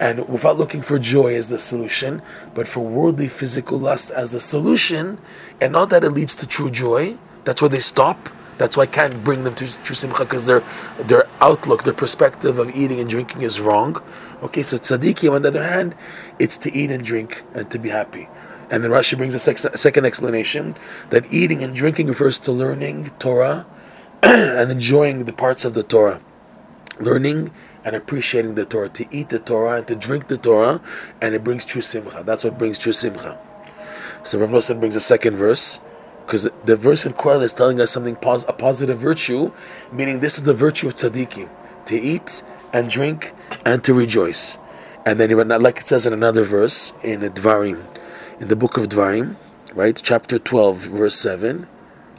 and 0.00 0.28
without 0.28 0.58
looking 0.58 0.82
for 0.82 0.98
joy 0.98 1.34
as 1.36 1.48
the 1.48 1.58
solution, 1.58 2.22
but 2.54 2.66
for 2.66 2.84
worldly 2.84 3.28
physical 3.28 3.78
lust 3.78 4.10
as 4.10 4.32
the 4.32 4.40
solution, 4.40 5.18
and 5.60 5.72
not 5.72 5.90
that 5.90 6.02
it 6.02 6.10
leads 6.10 6.34
to 6.36 6.46
true 6.46 6.70
joy. 6.70 7.16
That's 7.44 7.62
where 7.62 7.68
they 7.68 7.78
stop. 7.78 8.28
That's 8.58 8.76
why 8.76 8.84
I 8.84 8.86
can't 8.86 9.22
bring 9.22 9.44
them 9.44 9.54
to 9.54 9.82
true 9.82 9.94
simcha 9.94 10.24
because 10.24 10.46
their 10.46 10.62
their 10.98 11.26
outlook, 11.40 11.84
their 11.84 11.94
perspective 11.94 12.58
of 12.58 12.70
eating 12.74 13.00
and 13.00 13.08
drinking 13.08 13.42
is 13.42 13.60
wrong. 13.60 14.02
Okay, 14.42 14.64
so 14.64 14.76
tzaddikim, 14.76 15.32
on 15.32 15.42
the 15.42 15.48
other 15.48 15.62
hand, 15.62 15.94
it's 16.40 16.56
to 16.58 16.72
eat 16.72 16.90
and 16.90 17.04
drink 17.04 17.44
and 17.54 17.70
to 17.70 17.78
be 17.78 17.88
happy. 17.88 18.28
And 18.70 18.82
then 18.82 18.90
Rashi 18.90 19.16
brings 19.16 19.34
a, 19.34 19.38
second 19.38 20.04
explanation 20.04 20.74
that 21.10 21.32
eating 21.32 21.62
and 21.62 21.74
drinking 21.74 22.08
refers 22.08 22.38
to 22.40 22.52
learning 22.52 23.10
Torah 23.18 23.66
and 24.22 24.72
enjoying 24.72 25.26
the 25.26 25.32
parts 25.32 25.64
of 25.64 25.74
the 25.74 25.82
Torah. 25.82 26.20
Learning 26.98 27.52
and 27.84 27.94
appreciating 27.94 28.54
the 28.54 28.64
Torah, 28.64 28.88
to 28.88 29.06
eat 29.10 29.28
the 29.28 29.38
Torah 29.38 29.78
and 29.78 29.86
to 29.88 29.94
drink 29.94 30.28
the 30.28 30.38
Torah, 30.38 30.80
and 31.20 31.34
it 31.34 31.44
brings 31.44 31.64
true 31.64 31.82
simcha. 31.82 32.22
That's 32.24 32.44
what 32.44 32.58
brings 32.58 32.78
true 32.78 32.92
simcha. 32.92 33.38
So 34.24 34.38
Rav 34.38 34.50
Nosson 34.50 34.80
brings 34.80 34.96
a 34.96 35.00
second 35.00 35.36
verse, 35.36 35.80
because 36.24 36.48
the 36.64 36.76
verse 36.76 37.04
in 37.04 37.12
Quran 37.12 37.42
is 37.42 37.52
telling 37.52 37.80
us 37.80 37.90
something, 37.90 38.16
pos- 38.16 38.44
a 38.48 38.52
positive 38.52 38.98
virtue, 38.98 39.52
meaning 39.92 40.20
this 40.20 40.36
is 40.36 40.44
the 40.44 40.54
virtue 40.54 40.88
of 40.88 40.94
tzaddikim, 40.94 41.50
to 41.86 41.96
eat 41.96 42.42
and 42.72 42.88
drink 42.88 43.32
and 43.64 43.82
to 43.84 43.94
rejoice. 43.94 44.58
And 45.04 45.18
then, 45.18 45.48
like 45.60 45.78
it 45.78 45.86
says 45.86 46.06
in 46.06 46.12
another 46.12 46.44
verse 46.44 46.92
in 47.02 47.20
Dvarim, 47.20 47.84
in 48.40 48.48
the 48.48 48.56
book 48.56 48.76
of 48.76 48.88
Dvarim, 48.88 49.36
right, 49.74 50.00
chapter 50.00 50.38
12, 50.38 50.76
verse 50.76 51.16
7. 51.16 51.66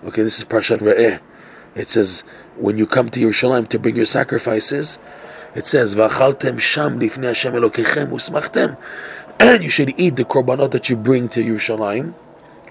Okay, 0.06 0.22
this 0.22 0.38
is 0.38 0.46
Parshat 0.46 0.80
Re'eh. 0.80 1.20
It 1.76 1.89
says, 1.89 2.24
when 2.56 2.78
you 2.78 2.86
come 2.86 3.10
to 3.10 3.20
Yerushalayim 3.20 3.68
to 3.70 3.80
bring 3.80 3.96
your 3.96 4.06
sacrifices, 4.06 5.00
it 5.56 5.66
says, 5.66 5.94
and 9.39 9.63
you 9.63 9.70
should 9.70 10.00
eat 10.00 10.16
the 10.16 10.26
korbanot 10.26 10.72
that 10.72 10.89
you 10.89 10.96
bring 10.96 11.28
to 11.30 11.44
Yerushalayim 11.44 12.13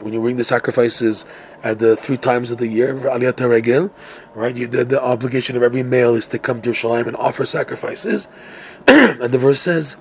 when 0.02 0.12
you 0.12 0.20
bring 0.20 0.36
the 0.36 0.44
sacrifices 0.44 1.24
at 1.62 1.78
the 1.78 1.96
three 1.96 2.16
times 2.16 2.50
of 2.50 2.58
the 2.58 2.66
year, 2.66 2.94
Aliyat 2.94 3.48
Regel, 3.48 3.90
right? 4.34 4.54
You, 4.56 4.66
the, 4.66 4.84
the 4.84 5.02
obligation 5.02 5.56
of 5.56 5.62
every 5.62 5.82
male 5.82 6.14
is 6.14 6.26
to 6.28 6.38
come 6.38 6.60
to 6.62 6.70
Yerushalayim 6.70 7.06
and 7.06 7.16
offer 7.16 7.46
sacrifices. 7.46 8.28
and 8.88 9.32
the 9.32 9.38
verse 9.38 9.60
says, 9.60 9.96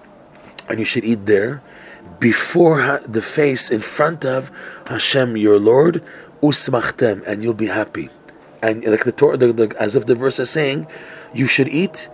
and 0.67 0.79
you 0.79 0.85
should 0.85 1.05
eat 1.05 1.25
there 1.27 1.61
before 2.19 2.99
the 3.05 3.21
face 3.21 3.69
in 3.69 3.81
front 3.81 4.25
of 4.25 4.51
Hashem 4.87 5.37
your 5.37 5.59
Lord, 5.59 6.03
usmachtem, 6.41 7.25
and 7.27 7.43
you'll 7.43 7.53
be 7.53 7.67
happy. 7.67 8.09
And 8.63 8.83
like 8.83 9.03
the 9.03 9.11
Torah, 9.11 9.37
the, 9.37 9.53
the, 9.53 9.75
as 9.79 9.95
if 9.95 10.05
the 10.05 10.15
verse 10.15 10.39
is 10.39 10.49
saying, 10.49 10.87
you 11.33 11.45
should 11.45 11.67
eat 11.69 12.09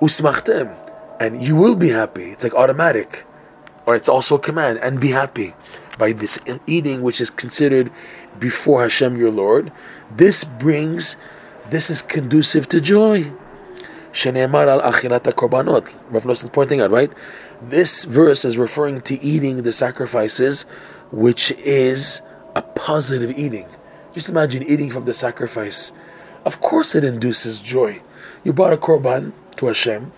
usmachtem, 0.00 0.74
and 1.20 1.42
you 1.42 1.56
will 1.56 1.76
be 1.76 1.90
happy. 1.90 2.24
It's 2.24 2.44
like 2.44 2.54
automatic, 2.54 3.24
or 3.86 3.94
it's 3.94 4.08
also 4.08 4.36
a 4.36 4.40
command, 4.40 4.78
and 4.82 5.00
be 5.00 5.10
happy 5.10 5.54
by 5.98 6.12
this 6.12 6.38
eating, 6.66 7.02
which 7.02 7.20
is 7.20 7.30
considered 7.30 7.90
before 8.38 8.82
Hashem 8.82 9.16
your 9.16 9.30
Lord. 9.30 9.72
This 10.10 10.44
brings, 10.44 11.16
this 11.70 11.90
is 11.90 12.02
conducive 12.02 12.68
to 12.68 12.80
joy. 12.80 13.32
Shene'emar 14.12 14.68
al 14.68 14.80
achilata 14.80 15.32
korbanot. 15.32 15.92
Rav 16.10 16.24
Nosson 16.24 16.52
pointing 16.52 16.80
out, 16.80 16.90
right? 16.90 17.12
This 17.60 18.04
verse 18.04 18.44
is 18.44 18.56
referring 18.56 19.00
to 19.02 19.20
eating 19.22 19.62
the 19.62 19.72
sacrifices, 19.72 20.62
which 21.10 21.50
is 21.52 22.22
a 22.54 22.62
positive 22.62 23.38
eating. 23.38 23.66
Just 24.14 24.30
imagine 24.30 24.62
eating 24.62 24.90
from 24.90 25.04
the 25.04 25.14
sacrifice. 25.14 25.92
Of 26.44 26.60
course, 26.60 26.94
it 26.94 27.04
induces 27.04 27.60
joy. 27.60 28.00
You 28.44 28.52
brought 28.52 28.72
a 28.72 28.76
korban 28.76 29.32
to 29.56 29.66
Hashem 29.66 30.12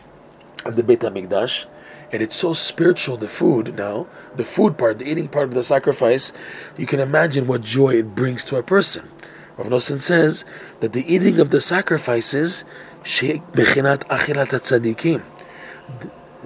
at 0.64 0.76
the 0.76 0.82
Beit 0.82 1.00
Hamikdash 1.00 1.66
and 2.11 2.21
it's 2.21 2.35
so 2.35 2.53
spiritual 2.53 3.17
the 3.17 3.27
food 3.27 3.75
now 3.75 4.07
the 4.35 4.43
food 4.43 4.77
part 4.77 4.99
the 4.99 5.09
eating 5.09 5.27
part 5.27 5.47
of 5.47 5.53
the 5.53 5.63
sacrifice 5.63 6.31
you 6.77 6.85
can 6.85 6.99
imagine 6.99 7.47
what 7.47 7.61
joy 7.61 7.89
it 7.89 8.15
brings 8.15 8.45
to 8.45 8.55
a 8.55 8.63
person 8.63 9.09
Rav 9.57 9.67
Nosson 9.67 9.99
says 9.99 10.45
that 10.79 10.93
the 10.93 11.03
eating 11.13 11.39
of 11.39 11.49
the 11.51 11.61
sacrifices 11.61 12.65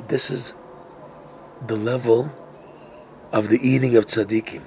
this 0.07 0.29
is 0.29 0.53
the 1.65 1.75
level 1.75 2.31
of 3.31 3.49
the 3.49 3.59
eating 3.61 3.95
of 3.95 4.05
tzaddikim 4.05 4.61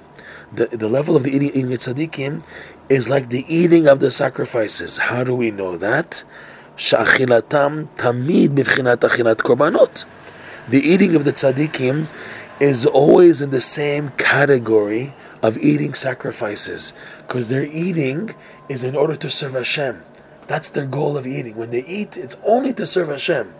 the, 0.53 0.65
the 0.67 0.89
level 0.89 1.15
of 1.15 1.23
the 1.23 1.31
eating, 1.31 1.49
eating 1.49 1.73
of 1.73 1.79
tzaddikim 1.79 2.43
is 2.89 3.09
like 3.09 3.29
the 3.29 3.45
eating 3.47 3.87
of 3.87 3.99
the 3.99 4.11
sacrifices 4.11 4.97
how 4.97 5.23
do 5.23 5.35
we 5.35 5.51
know 5.51 5.77
that? 5.77 6.23
שאכילתם 6.81 7.83
תמיד 7.95 8.55
בבחינת 8.55 9.05
אכילת 9.05 9.41
קורבנות 9.41 10.05
the 10.68 10.80
eating 10.80 11.14
of 11.14 11.24
the 11.24 11.32
tzaddikim 11.32 12.08
is 12.60 12.86
always 12.86 13.40
in 13.40 13.50
the 13.50 13.60
same 13.60 14.10
category 14.10 15.12
of 15.42 15.56
eating 15.58 15.94
sacrifices 15.94 16.92
because 17.18 17.50
their 17.50 17.64
eating 17.64 18.34
is 18.68 18.82
in 18.82 18.96
order 18.96 19.14
to 19.14 19.30
serve 19.30 19.52
Hashem. 19.52 20.02
That's 20.46 20.68
their 20.70 20.86
goal 20.86 21.16
of 21.16 21.26
eating. 21.26 21.56
When 21.56 21.70
they 21.70 21.84
eat, 21.84 22.16
it's 22.16 22.36
only 22.44 22.72
to 22.74 22.86
serve 22.86 23.08
Hashem. 23.08 23.52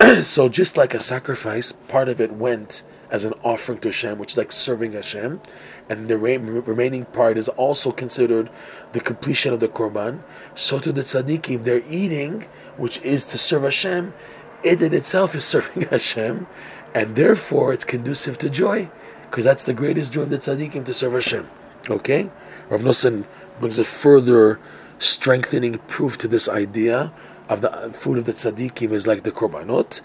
so 0.22 0.48
just 0.48 0.76
like 0.76 0.94
a 0.94 1.00
sacrifice, 1.00 1.72
part 1.72 2.08
of 2.08 2.20
it 2.20 2.32
went 2.32 2.82
as 3.10 3.24
an 3.24 3.34
offering 3.42 3.78
to 3.78 3.88
Hashem, 3.88 4.18
which 4.18 4.32
is 4.32 4.38
like 4.38 4.52
serving 4.52 4.92
Hashem, 4.92 5.40
and 5.88 6.08
the 6.08 6.16
remaining 6.16 7.04
part 7.06 7.36
is 7.36 7.48
also 7.48 7.90
considered 7.90 8.48
the 8.92 9.00
completion 9.00 9.52
of 9.52 9.60
the 9.60 9.68
korban. 9.68 10.22
So 10.54 10.78
to 10.78 10.92
the 10.92 11.00
tzaddikim, 11.00 11.64
their 11.64 11.82
eating, 11.88 12.42
which 12.76 13.02
is 13.02 13.26
to 13.26 13.38
serve 13.38 13.64
Hashem, 13.64 14.14
it 14.62 14.82
in 14.82 14.94
itself 14.94 15.34
is 15.34 15.44
serving 15.52 15.88
Hashem, 15.88 16.46
and 16.94 17.16
therefore 17.16 17.72
it's 17.72 17.84
conducive 17.84 18.38
to 18.38 18.50
joy, 18.50 18.90
because 19.30 19.44
that's 19.44 19.64
the 19.64 19.74
greatest 19.74 20.12
joy 20.12 20.22
of 20.22 20.30
the 20.30 20.38
tzaddikim 20.38 20.84
to 20.84 20.92
serve 20.92 21.12
Hashem. 21.14 21.48
Okay, 21.88 22.30
Rav 22.68 22.82
Nosson 22.82 23.24
brings 23.58 23.78
a 23.78 23.84
further 23.84 24.58
strengthening 24.98 25.78
proof 25.88 26.18
to 26.18 26.28
this 26.28 26.48
idea 26.48 27.12
of 27.48 27.62
the 27.62 27.72
uh, 27.72 27.90
food 27.90 28.18
of 28.18 28.24
the 28.24 28.32
tzaddikim 28.32 28.92
is 28.92 29.06
like 29.06 29.22
the 29.22 29.32
korbanot. 29.32 30.00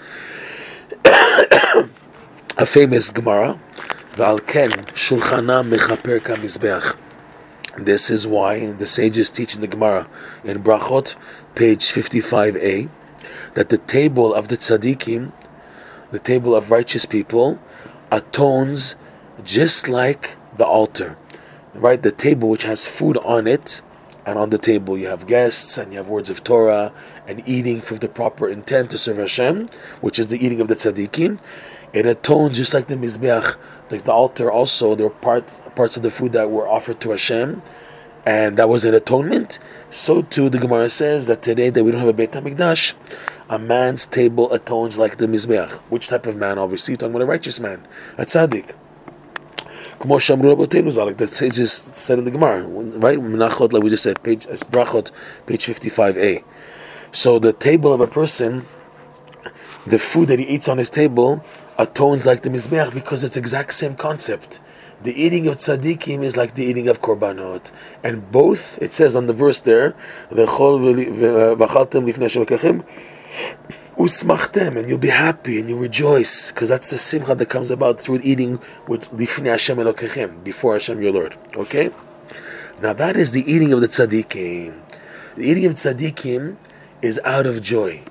a 2.58 2.66
famous 2.66 3.12
Gemara, 3.12 3.60
Valken 4.14 4.72
Shulchana 4.94 5.64
Mechaper 5.68 6.20
Kamizbeach. 6.20 6.98
This 7.78 8.10
is 8.10 8.26
why 8.26 8.72
the 8.72 8.88
sages 8.88 9.30
teach 9.30 9.56
in 9.56 9.62
the 9.62 9.68
Gemara 9.68 10.08
in 10.44 10.64
Brachot, 10.64 11.16
page 11.56 11.92
55a 11.92 12.90
that 13.56 13.70
the 13.70 13.78
table 13.78 14.34
of 14.34 14.48
the 14.48 14.58
tzaddikim, 14.58 15.32
the 16.12 16.20
table 16.20 16.56
of 16.56 16.72
righteous 16.72 17.06
people, 17.06 17.60
atones 18.12 18.96
just 19.44 19.90
like 19.90 20.38
the 20.56 20.66
altar. 20.66 21.18
Right? 21.74 22.02
The 22.02 22.12
table 22.12 22.50
which 22.50 22.64
has 22.64 22.88
food 22.88 23.18
on 23.18 23.48
it 23.48 23.82
and 24.26 24.40
on 24.40 24.50
the 24.50 24.58
table 24.58 24.98
you 24.98 25.08
have 25.08 25.28
guests 25.28 25.78
and 25.78 25.92
you 25.92 25.98
have 25.98 26.10
words 26.10 26.30
of 26.30 26.44
Torah 26.44 26.94
and 27.28 27.44
eating 27.46 27.82
for 27.82 27.96
the 27.96 28.08
proper 28.08 28.48
intent 28.48 28.92
to 28.92 28.98
serve 28.98 29.18
Hashem, 29.18 29.70
which 30.02 30.20
is 30.20 30.30
the 30.30 30.44
eating 30.44 30.62
of 30.62 30.68
the 30.68 30.76
tzaddikim. 30.76 31.40
It 31.94 32.06
atones 32.06 32.58
just 32.58 32.74
like 32.74 32.88
the 32.88 32.96
mizbeach, 32.96 33.56
like 33.90 34.04
the 34.04 34.12
altar. 34.12 34.52
Also, 34.52 34.96
there 34.96 35.08
were 35.08 35.14
parts 35.14 35.62
parts 35.76 35.96
of 35.96 36.04
the 36.04 36.12
food 36.12 36.34
that 36.34 36.50
were 36.50 36.68
offered 36.68 37.00
to 37.02 37.12
Hashem, 37.12 37.62
and 38.26 38.58
that 38.58 38.68
was 38.68 38.84
an 38.84 38.94
atonement. 38.94 39.60
So 39.90 40.22
too, 40.22 40.50
the 40.50 40.58
Gemara 40.58 40.90
says 40.90 41.28
that 41.28 41.42
today 41.42 41.70
that 41.70 41.84
we 41.84 41.92
don't 41.92 42.02
have 42.02 42.10
a 42.10 42.14
Beit 42.14 42.32
Hamikdash, 42.32 42.96
a 43.50 43.60
man's 43.60 44.06
table 44.06 44.52
atones 44.52 44.98
like 44.98 45.18
the 45.18 45.28
mizbeach. 45.28 45.80
Which 45.90 46.08
type 46.08 46.26
of 46.26 46.36
man? 46.36 46.58
Obviously, 46.58 46.98
talking 46.98 47.16
about 47.16 47.24
a 47.24 47.28
righteous 47.28 47.60
man, 47.60 47.88
a 48.18 48.26
tzaddik. 48.26 48.74
Kmo 50.00 50.18
Shamru 50.18 50.56
Rabbeinu 50.56 50.88
Zalik. 50.88 51.18
That 51.18 51.28
sages 51.28 51.72
said 51.72 52.20
in 52.20 52.26
the 52.26 52.32
Gemara, 52.32 52.64
right? 52.64 53.18
Menachot, 53.18 53.72
like 53.72 53.84
we 53.84 53.90
just 53.90 54.04
said, 54.04 54.22
page 54.24 54.46
Brachot, 54.46 55.12
page 55.46 55.66
fifty-five 55.66 56.18
a. 56.18 56.44
So 57.12 57.40
the 57.40 57.54
table 57.54 57.94
of 57.94 58.02
a 58.02 58.08
person, 58.08 58.68
the 59.86 60.00
food 60.00 60.28
that 60.30 60.40
he 60.40 60.46
eats 60.46 60.68
on 60.68 60.78
his 60.78 60.90
table, 60.90 61.44
atones 61.78 62.26
like 62.26 62.42
the 62.42 62.50
mizbeach 62.50 62.94
because 62.94 63.24
it's 63.24 63.38
exact 63.38 63.74
same 63.74 63.96
concept. 63.96 64.60
The 65.04 65.14
eating 65.14 65.48
of 65.48 65.58
tzaddikim 65.58 66.24
is 66.24 66.36
like 66.36 66.56
the 66.56 66.64
eating 66.64 66.88
of 66.88 67.02
korbanot, 67.02 67.72
and 68.04 68.32
both 68.32 68.82
it 68.82 68.92
says 68.92 69.16
on 69.16 69.28
the 69.28 69.34
verse 69.34 69.60
there, 69.60 69.96
the 70.30 70.46
chol 70.46 70.80
v'chaltem 70.80 72.06
lifnei 72.06 72.30
usmachtem, 73.98 74.78
and 74.78 74.90
you'll 74.90 74.98
be 74.98 75.10
happy 75.10 75.60
and 75.60 75.70
you 75.70 75.78
rejoice, 75.78 76.52
because 76.52 76.70
that's 76.70 76.90
the 76.90 76.98
simcha 76.98 77.36
that 77.36 77.50
comes 77.50 77.72
about 77.72 78.00
through 78.00 78.20
eating 78.24 78.60
with 78.88 79.10
lifnei 79.12 79.52
Hashem 79.52 79.78
Elokechem, 79.78 80.44
before 80.44 80.74
Hashem 80.74 81.02
your 81.02 81.12
Lord. 81.12 81.38
Okay, 81.56 81.90
now 82.82 82.94
that 82.94 83.16
is 83.16 83.32
the 83.32 83.50
eating 83.50 83.74
of 83.74 83.82
the 83.82 83.88
tzaddikim. 83.88 84.82
The 85.38 85.46
eating 85.46 85.66
of 85.66 85.74
tzaddikim 85.74 86.58
is 87.02 87.20
out 87.24 87.46
of 87.46 87.62
joy. 87.62 88.04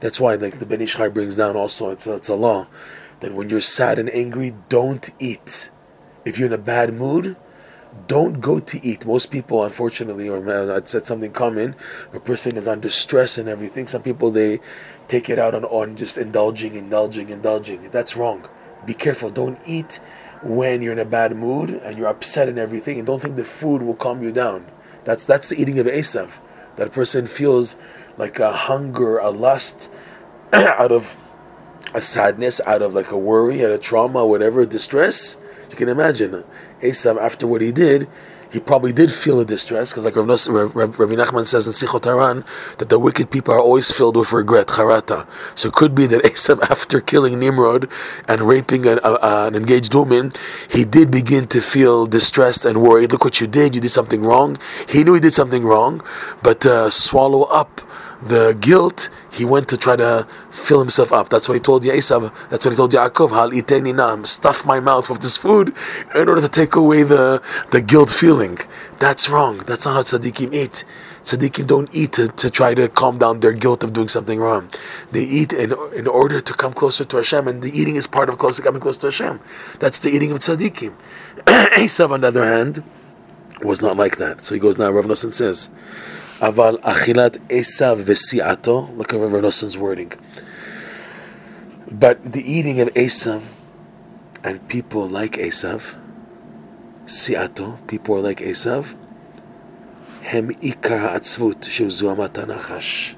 That's 0.00 0.20
why, 0.20 0.34
like 0.34 0.58
the 0.58 0.66
Ben 0.66 0.80
Ish 0.80 0.96
Chai 0.96 1.08
brings 1.08 1.36
down 1.36 1.56
also, 1.56 1.90
it's 1.90 2.06
it's 2.06 2.28
a 2.28 2.34
law 2.34 2.66
that 3.20 3.32
when 3.32 3.48
you're 3.48 3.60
sad 3.60 3.98
and 3.98 4.10
angry, 4.10 4.54
don't 4.68 5.10
eat. 5.18 5.70
If 6.24 6.38
you're 6.38 6.48
in 6.48 6.52
a 6.52 6.58
bad 6.58 6.92
mood, 6.92 7.36
don't 8.06 8.40
go 8.40 8.60
to 8.60 8.84
eat. 8.84 9.06
Most 9.06 9.26
people, 9.30 9.64
unfortunately, 9.64 10.28
or 10.28 10.48
uh, 10.48 10.76
I'd 10.76 10.88
said 10.88 11.06
something 11.06 11.32
common, 11.32 11.74
a 12.12 12.20
person 12.20 12.56
is 12.56 12.68
under 12.68 12.88
stress 12.88 13.38
and 13.38 13.48
everything. 13.48 13.86
Some 13.86 14.02
people 14.02 14.30
they 14.30 14.60
take 15.08 15.28
it 15.30 15.38
out 15.38 15.54
on, 15.54 15.64
on 15.64 15.96
just 15.96 16.18
indulging, 16.18 16.74
indulging, 16.74 17.28
indulging. 17.28 17.90
That's 17.90 18.16
wrong. 18.16 18.46
Be 18.84 18.94
careful. 18.94 19.30
Don't 19.30 19.60
eat 19.66 20.00
when 20.42 20.82
you're 20.82 20.92
in 20.92 20.98
a 20.98 21.04
bad 21.04 21.34
mood 21.34 21.70
and 21.70 21.96
you're 21.98 22.08
upset 22.08 22.48
and 22.48 22.58
everything, 22.58 22.98
and 22.98 23.06
don't 23.06 23.20
think 23.20 23.36
the 23.36 23.44
food 23.44 23.82
will 23.82 23.94
calm 23.94 24.22
you 24.22 24.32
down. 24.32 24.66
That's 25.04 25.26
that's 25.26 25.48
the 25.48 25.60
eating 25.60 25.78
of 25.78 25.86
Esav. 25.86 26.40
That 26.76 26.92
person 26.92 27.26
feels 27.26 27.76
like 28.16 28.38
a 28.38 28.52
hunger, 28.52 29.18
a 29.18 29.30
lust 29.30 29.90
out 30.52 30.92
of 30.92 31.16
a 31.94 32.00
sadness, 32.00 32.60
out 32.66 32.82
of 32.82 32.94
like 32.94 33.10
a 33.10 33.18
worry, 33.18 33.64
out 33.64 33.70
of 33.70 33.80
trauma, 33.80 34.26
whatever, 34.26 34.66
distress. 34.66 35.38
You 35.70 35.76
can 35.76 35.88
imagine 35.88 36.44
Esav 36.82 37.20
after 37.20 37.46
what 37.46 37.60
he 37.60 37.72
did, 37.72 38.08
he 38.50 38.60
probably 38.60 38.92
did 38.92 39.12
feel 39.12 39.40
a 39.40 39.44
distress 39.44 39.90
because, 39.90 40.04
like 40.04 40.16
Rabbi 40.16 41.14
Nachman 41.14 41.46
says 41.46 41.66
in 41.66 41.72
Sichot 41.72 42.04
Haran, 42.04 42.44
that 42.78 42.88
the 42.88 42.98
wicked 42.98 43.30
people 43.30 43.52
are 43.52 43.60
always 43.60 43.90
filled 43.90 44.16
with 44.16 44.32
regret, 44.32 44.68
charata. 44.68 45.26
So 45.54 45.68
it 45.68 45.74
could 45.74 45.94
be 45.94 46.06
that 46.06 46.22
Esav, 46.24 46.62
after 46.62 47.00
killing 47.00 47.38
Nimrod 47.38 47.88
and 48.28 48.42
raping 48.42 48.86
an, 48.86 49.00
an 49.02 49.54
engaged 49.54 49.94
woman, 49.94 50.32
he 50.70 50.84
did 50.84 51.10
begin 51.10 51.46
to 51.48 51.60
feel 51.60 52.06
distressed 52.06 52.64
and 52.64 52.80
worried. 52.80 53.12
Look 53.12 53.24
what 53.24 53.40
you 53.40 53.46
did! 53.46 53.74
You 53.74 53.80
did 53.80 53.90
something 53.90 54.22
wrong. 54.22 54.58
He 54.88 55.02
knew 55.04 55.14
he 55.14 55.20
did 55.20 55.34
something 55.34 55.64
wrong, 55.64 56.02
but 56.42 56.64
uh, 56.64 56.88
swallow 56.90 57.42
up 57.42 57.80
the 58.28 58.56
guilt, 58.60 59.08
he 59.30 59.44
went 59.44 59.68
to 59.68 59.76
try 59.76 59.96
to 59.96 60.26
fill 60.50 60.80
himself 60.80 61.12
up. 61.12 61.28
That's 61.28 61.48
what 61.48 61.54
he 61.54 61.60
told 61.60 61.82
Esav. 61.82 62.32
That's 62.50 62.64
what 62.64 62.72
he 62.72 62.76
told 62.76 62.92
Yaakov. 62.92 63.30
Hal 63.30 63.50
iteni 63.50 63.94
nam, 63.94 64.24
stuff 64.24 64.66
my 64.66 64.80
mouth 64.80 65.08
with 65.10 65.20
this 65.20 65.36
food 65.36 65.74
in 66.14 66.28
order 66.28 66.40
to 66.40 66.48
take 66.48 66.74
away 66.74 67.02
the, 67.02 67.42
the 67.70 67.80
guilt 67.80 68.10
feeling. 68.10 68.58
That's 68.98 69.28
wrong. 69.28 69.58
That's 69.58 69.84
not 69.84 69.94
how 69.94 70.02
tzaddikim 70.02 70.54
eat. 70.54 70.84
Tzaddikim 71.22 71.66
don't 71.66 71.94
eat 71.94 72.12
to, 72.14 72.28
to 72.28 72.50
try 72.50 72.74
to 72.74 72.88
calm 72.88 73.18
down 73.18 73.40
their 73.40 73.52
guilt 73.52 73.84
of 73.84 73.92
doing 73.92 74.08
something 74.08 74.40
wrong. 74.40 74.70
They 75.12 75.22
eat 75.24 75.52
in, 75.52 75.74
in 75.94 76.06
order 76.06 76.40
to 76.40 76.52
come 76.54 76.72
closer 76.72 77.04
to 77.04 77.16
Hashem, 77.16 77.48
and 77.48 77.62
the 77.62 77.78
eating 77.78 77.96
is 77.96 78.06
part 78.06 78.28
of 78.28 78.38
closer 78.38 78.62
coming 78.62 78.80
close 78.80 78.96
to 78.98 79.08
Hashem. 79.08 79.40
That's 79.78 79.98
the 79.98 80.10
eating 80.10 80.32
of 80.32 80.38
tzaddikim. 80.38 80.94
Esav, 81.46 82.10
on 82.10 82.22
the 82.22 82.28
other 82.28 82.44
hand, 82.44 82.82
was 83.62 83.82
not 83.82 83.96
like 83.96 84.16
that. 84.18 84.42
So 84.42 84.54
he 84.54 84.60
goes 84.60 84.78
now. 84.78 84.90
Rav 84.90 85.06
Nosson 85.06 85.32
says. 85.32 85.70
Aval 86.40 86.78
achilat 86.82 87.38
Esav 87.48 88.02
v'siato. 88.04 88.94
Look 88.96 89.14
at 89.14 89.20
Rav 89.20 89.42
Nosson's 89.42 89.78
wording. 89.78 90.12
But 91.90 92.32
the 92.32 92.42
eating 92.42 92.80
of 92.80 92.92
Esav 92.94 93.42
and 94.44 94.68
people 94.68 95.08
like 95.08 95.32
Esav, 95.32 95.94
siato, 97.06 97.78
people 97.86 98.16
are 98.16 98.20
like 98.20 98.40
Esav, 98.40 98.96
hem 100.22 100.50
ikar 100.56 101.16
shezuamat 101.20 102.32
nachash. 102.32 103.14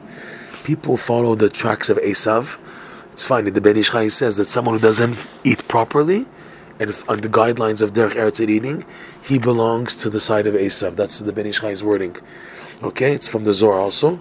People 0.63 0.97
follow 0.97 1.35
the 1.35 1.49
tracks 1.49 1.89
of 1.89 1.97
Esav. 1.99 2.57
It's 3.13 3.27
fine. 3.27 3.53
The 3.53 3.61
Ben 3.61 3.77
Ish 3.77 3.91
Chai 3.91 4.09
says 4.09 4.37
that 4.37 4.45
someone 4.45 4.77
who 4.77 4.81
doesn't 4.81 5.17
eat 5.43 5.67
properly 5.67 6.27
and 6.79 6.95
on 7.09 7.23
the 7.23 7.29
guidelines 7.29 7.83
of 7.83 7.95
Derech 7.95 8.13
Eretz 8.13 8.47
eating, 8.47 8.85
he 9.21 9.41
belongs 9.41 9.97
to 9.97 10.09
the 10.09 10.21
side 10.21 10.47
of 10.47 10.55
Esav. 10.55 10.95
That's 10.95 11.19
the 11.19 11.33
Ben 11.33 11.47
Ish 11.47 11.61
Chai's 11.61 11.83
wording. 11.83 12.17
Okay, 12.81 13.13
it's 13.13 13.27
from 13.27 13.43
the 13.43 13.53
Zohar 13.53 13.81
also. 13.81 14.21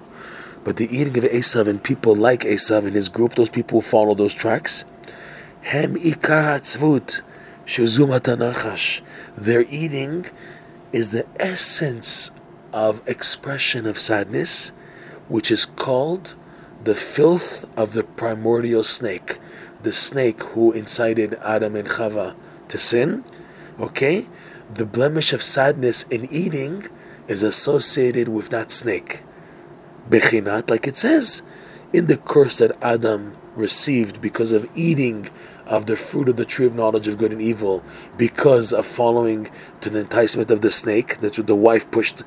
But 0.64 0.78
the 0.78 0.86
eating 0.86 1.16
of 1.18 1.24
Esav 1.26 1.68
and 1.68 1.82
people 1.82 2.16
like 2.16 2.42
Esav 2.42 2.88
and 2.88 2.96
his 2.96 3.08
group, 3.08 3.36
those 3.36 3.50
people 3.50 3.82
who 3.82 3.88
follow 3.88 4.16
those 4.16 4.34
tracks, 4.34 4.84
Hem 5.62 5.96
ikar. 5.96 6.62
Their 9.38 9.62
eating 9.70 10.26
is 10.92 11.10
the 11.10 11.26
essence 11.40 12.32
of 12.74 13.08
expression 13.08 13.86
of 13.86 14.00
sadness, 14.00 14.72
which 15.28 15.52
is 15.52 15.66
called 15.66 16.36
the 16.84 16.96
filth 16.96 17.66
of 17.78 17.94
the 17.94 18.04
primordial 18.04 18.84
snake, 18.84 19.38
the 19.84 19.94
snake 19.94 20.42
who 20.42 20.72
incited 20.72 21.36
Adam 21.44 21.76
and 21.76 21.88
Chava 21.88 22.36
to 22.70 22.78
sin. 22.80 23.24
Okay, 23.80 24.28
the 24.74 24.86
blemish 24.86 25.32
of 25.32 25.44
sadness 25.44 26.04
in 26.04 26.28
eating 26.32 26.88
is 27.28 27.44
associated 27.44 28.28
with 28.28 28.50
that 28.50 28.72
snake. 28.72 29.24
Bechinat, 30.10 30.70
like 30.70 30.88
it 30.88 30.98
says 30.98 31.42
in 31.94 32.08
the 32.08 32.18
curse 32.18 32.58
that 32.58 32.78
Adam 32.82 33.36
received 33.56 34.22
because 34.22 34.52
of 34.52 34.70
eating 34.76 35.30
of 35.66 35.86
the 35.86 35.96
fruit 35.96 36.30
of 36.30 36.38
the 36.38 36.46
tree 36.46 36.66
of 36.66 36.76
knowledge 36.76 37.08
of 37.08 37.18
good 37.18 37.32
and 37.32 37.42
evil, 37.42 37.84
because 38.18 38.72
of 38.72 38.86
following 38.86 39.50
to 39.82 39.90
the 39.90 40.00
enticement 40.00 40.52
of 40.52 40.62
the 40.62 40.70
snake, 40.70 41.18
that 41.20 41.34
the 41.34 41.56
wife 41.56 41.90
pushed 41.92 42.24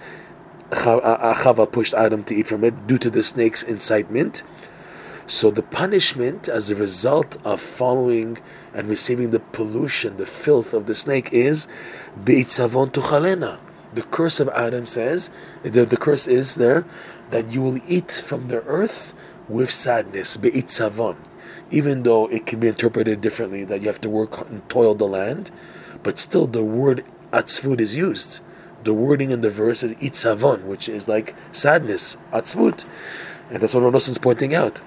uh, 0.72 1.34
Chava 1.34 1.70
pushed 1.70 1.94
Adam 1.94 2.22
to 2.24 2.34
eat 2.34 2.46
from 2.46 2.62
it 2.62 2.86
due 2.86 2.98
to 2.98 3.10
the 3.10 3.24
snake's 3.24 3.62
incitement. 3.62 4.44
So 5.26 5.50
the 5.50 5.62
punishment 5.62 6.48
as 6.48 6.70
a 6.70 6.76
result 6.76 7.38
of 7.44 7.60
following 7.60 8.38
and 8.72 8.88
receiving 8.88 9.30
the 9.30 9.40
pollution, 9.40 10.16
the 10.16 10.26
filth 10.26 10.72
of 10.72 10.86
the 10.86 10.94
snake 10.94 11.32
is 11.32 11.66
Beitzavon 12.24 12.92
tuchalena 12.92 13.58
the 13.92 14.02
curse 14.02 14.40
of 14.40 14.48
Adam 14.50 14.86
says, 14.86 15.30
the, 15.62 15.84
the 15.84 15.96
curse 15.96 16.26
is 16.26 16.54
there, 16.54 16.84
that 17.30 17.52
you 17.52 17.62
will 17.62 17.78
eat 17.88 18.12
from 18.12 18.48
the 18.48 18.62
earth 18.64 19.14
with 19.48 19.70
sadness, 19.70 20.36
be'itzavon. 20.36 21.16
Even 21.70 22.02
though 22.02 22.28
it 22.28 22.46
can 22.46 22.60
be 22.60 22.68
interpreted 22.68 23.20
differently, 23.20 23.64
that 23.64 23.80
you 23.80 23.86
have 23.86 24.00
to 24.00 24.10
work 24.10 24.38
and 24.48 24.68
toil 24.68 24.94
the 24.94 25.06
land, 25.06 25.50
but 26.02 26.18
still 26.18 26.46
the 26.46 26.64
word 26.64 27.04
atzvut 27.32 27.80
is 27.80 27.94
used. 27.94 28.42
The 28.82 28.94
wording 28.94 29.30
in 29.30 29.40
the 29.40 29.50
verse 29.50 29.82
is 29.82 29.92
itzavon, 29.94 30.64
which 30.64 30.88
is 30.88 31.08
like 31.08 31.34
sadness, 31.52 32.16
atzvut. 32.32 32.84
And 33.50 33.60
that's 33.60 33.74
what 33.74 33.82
Ronos 33.82 34.08
is 34.08 34.18
pointing 34.18 34.54
out. 34.54 34.80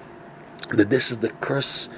That 0.70 0.90
this 0.90 1.10
is 1.10 1.18
the 1.18 1.30
curse 1.30 1.88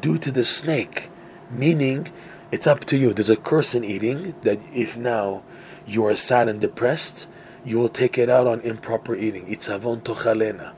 due 0.00 0.18
to 0.18 0.30
the 0.30 0.44
snake, 0.44 1.08
meaning 1.50 2.12
it's 2.52 2.66
up 2.66 2.84
to 2.86 2.96
you. 2.96 3.12
There's 3.12 3.30
a 3.30 3.36
curse 3.36 3.74
in 3.74 3.84
eating 3.84 4.34
that 4.42 4.58
if 4.72 4.96
now 4.96 5.42
you 5.88 6.06
are 6.06 6.14
sad 6.14 6.48
and 6.48 6.60
depressed, 6.60 7.28
you 7.64 7.78
will 7.78 7.88
take 7.88 8.18
it 8.18 8.28
out 8.28 8.46
on 8.46 8.60
improper 8.60 9.14
eating. 9.14 9.44
It's 9.48 9.68
avon 9.68 10.00
tochalena. 10.00 10.72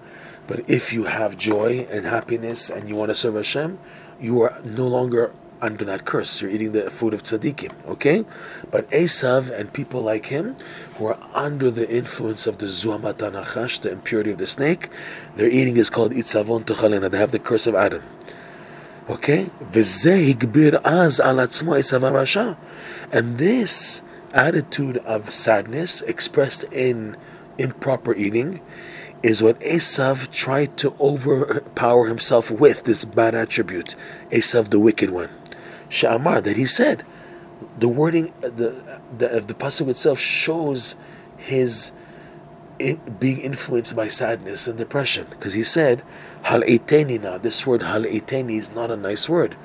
But 0.46 0.68
if 0.68 0.92
you 0.92 1.04
have 1.04 1.36
joy 1.36 1.86
and 1.90 2.06
happiness 2.06 2.70
and 2.70 2.88
you 2.88 2.96
want 2.96 3.10
to 3.10 3.14
serve 3.14 3.34
Hashem, 3.34 3.78
you 4.20 4.40
are 4.40 4.60
no 4.64 4.86
longer 4.86 5.32
under 5.60 5.84
that 5.84 6.04
curse. 6.04 6.40
You're 6.40 6.50
eating 6.50 6.72
the 6.72 6.90
food 6.90 7.14
of 7.14 7.22
tzaddikim, 7.22 7.72
okay? 7.86 8.24
But 8.70 8.88
Esav 8.90 9.50
and 9.50 9.72
people 9.72 10.00
like 10.02 10.26
him, 10.26 10.56
who 10.96 11.06
are 11.06 11.18
under 11.34 11.70
the 11.70 11.88
influence 11.88 12.46
of 12.46 12.58
the 12.58 12.66
zuamat 12.66 13.14
anachash, 13.14 13.80
the 13.80 13.92
impurity 13.92 14.30
of 14.30 14.38
the 14.38 14.46
snake, 14.46 14.88
their 15.36 15.48
eating 15.48 15.76
is 15.76 15.90
called 15.90 16.12
itzavon 16.12 16.64
tochalena. 16.64 17.10
They 17.10 17.18
have 17.18 17.32
the 17.32 17.38
curse 17.38 17.66
of 17.66 17.74
Adam. 17.74 18.02
Okay? 19.08 19.50
And 23.12 23.38
this 23.38 24.02
attitude 24.32 24.98
of 24.98 25.32
sadness 25.32 26.02
expressed 26.02 26.64
in 26.72 27.16
improper 27.58 28.14
eating 28.14 28.60
is 29.22 29.42
what 29.42 29.60
Esav 29.60 30.30
tried 30.30 30.76
to 30.78 30.94
overpower 30.98 32.06
himself 32.06 32.50
with, 32.50 32.84
this 32.84 33.04
bad 33.04 33.34
attribute. 33.34 33.94
Esav, 34.30 34.70
the 34.70 34.80
wicked 34.80 35.10
one. 35.10 35.28
Sha'amar, 35.88 36.42
that 36.42 36.56
he 36.56 36.64
said. 36.64 37.04
The 37.78 37.88
wording, 37.88 38.32
the, 38.40 39.00
the, 39.16 39.44
the 39.46 39.54
pasuk 39.54 39.88
itself 39.88 40.18
shows 40.18 40.96
his 41.36 41.92
in, 42.78 42.98
being 43.20 43.38
influenced 43.38 43.94
by 43.94 44.08
sadness 44.08 44.66
and 44.66 44.78
depression. 44.78 45.26
Because 45.28 45.52
he 45.52 45.62
said, 45.62 46.02
Hal 46.42 46.60
now. 46.60 47.38
This 47.38 47.66
word 47.66 47.82
hal 47.82 48.06
is 48.06 48.74
not 48.74 48.90
a 48.90 48.96
nice 48.96 49.28
word. 49.28 49.56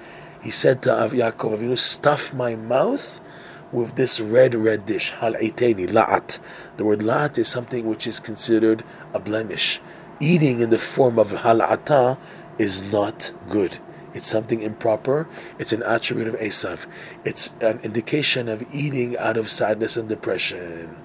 He 0.43 0.51
said 0.51 0.81
to 0.83 0.93
Av 0.93 1.13
Yaakov 1.13 1.77
stuff 1.79 2.33
my 2.33 2.55
mouth 2.55 3.21
with 3.75 3.95
this 3.95 4.19
red, 4.19 4.55
red 4.55 4.85
dish. 4.85 5.11
Hal 5.11 5.33
la'at. 5.33 6.39
The 6.77 6.85
word 6.85 6.99
la'at 6.99 7.37
is 7.37 7.47
something 7.47 7.85
which 7.85 8.07
is 8.07 8.19
considered 8.19 8.83
a 9.13 9.19
blemish. 9.19 9.81
Eating 10.19 10.61
in 10.61 10.69
the 10.69 10.77
form 10.77 11.19
of 11.19 11.31
hal'ata 11.31 12.17
is 12.57 12.83
not 12.91 13.31
good. 13.49 13.79
It's 14.15 14.27
something 14.27 14.61
improper. 14.61 15.27
It's 15.59 15.73
an 15.73 15.83
attribute 15.83 16.29
of 16.29 16.35
Esav. 16.35 16.85
It's 17.25 17.49
an 17.59 17.79
indication 17.83 18.47
of 18.47 18.63
eating 18.73 19.17
out 19.17 19.35
of 19.35 19.51
sadness 19.51 19.97
and 19.97 20.07
depression. 20.07 20.95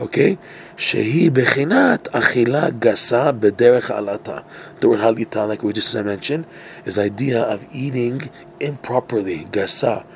Okay? 0.00 0.38
Shehi 0.74 1.28
bechinat 1.28 2.08
achila 2.08 2.72
gasa 2.72 3.38
bederech 3.38 3.94
alata. 3.94 4.44
The 4.80 4.88
word 4.88 5.00
halita, 5.00 5.46
like 5.46 5.62
we 5.62 5.74
just 5.74 5.94
mentioned, 5.94 6.46
is 6.86 6.98
idea 6.98 7.42
of 7.42 7.66
eating 7.70 8.30
improperly. 8.60 9.44
Gasa. 9.44 10.06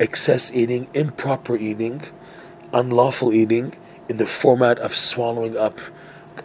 Excess 0.00 0.52
eating, 0.52 0.88
improper 0.94 1.56
eating, 1.56 2.02
unlawful 2.72 3.32
eating 3.32 3.74
in 4.08 4.16
the 4.16 4.26
format 4.26 4.78
of 4.78 4.96
swallowing 4.96 5.56
up 5.56 5.80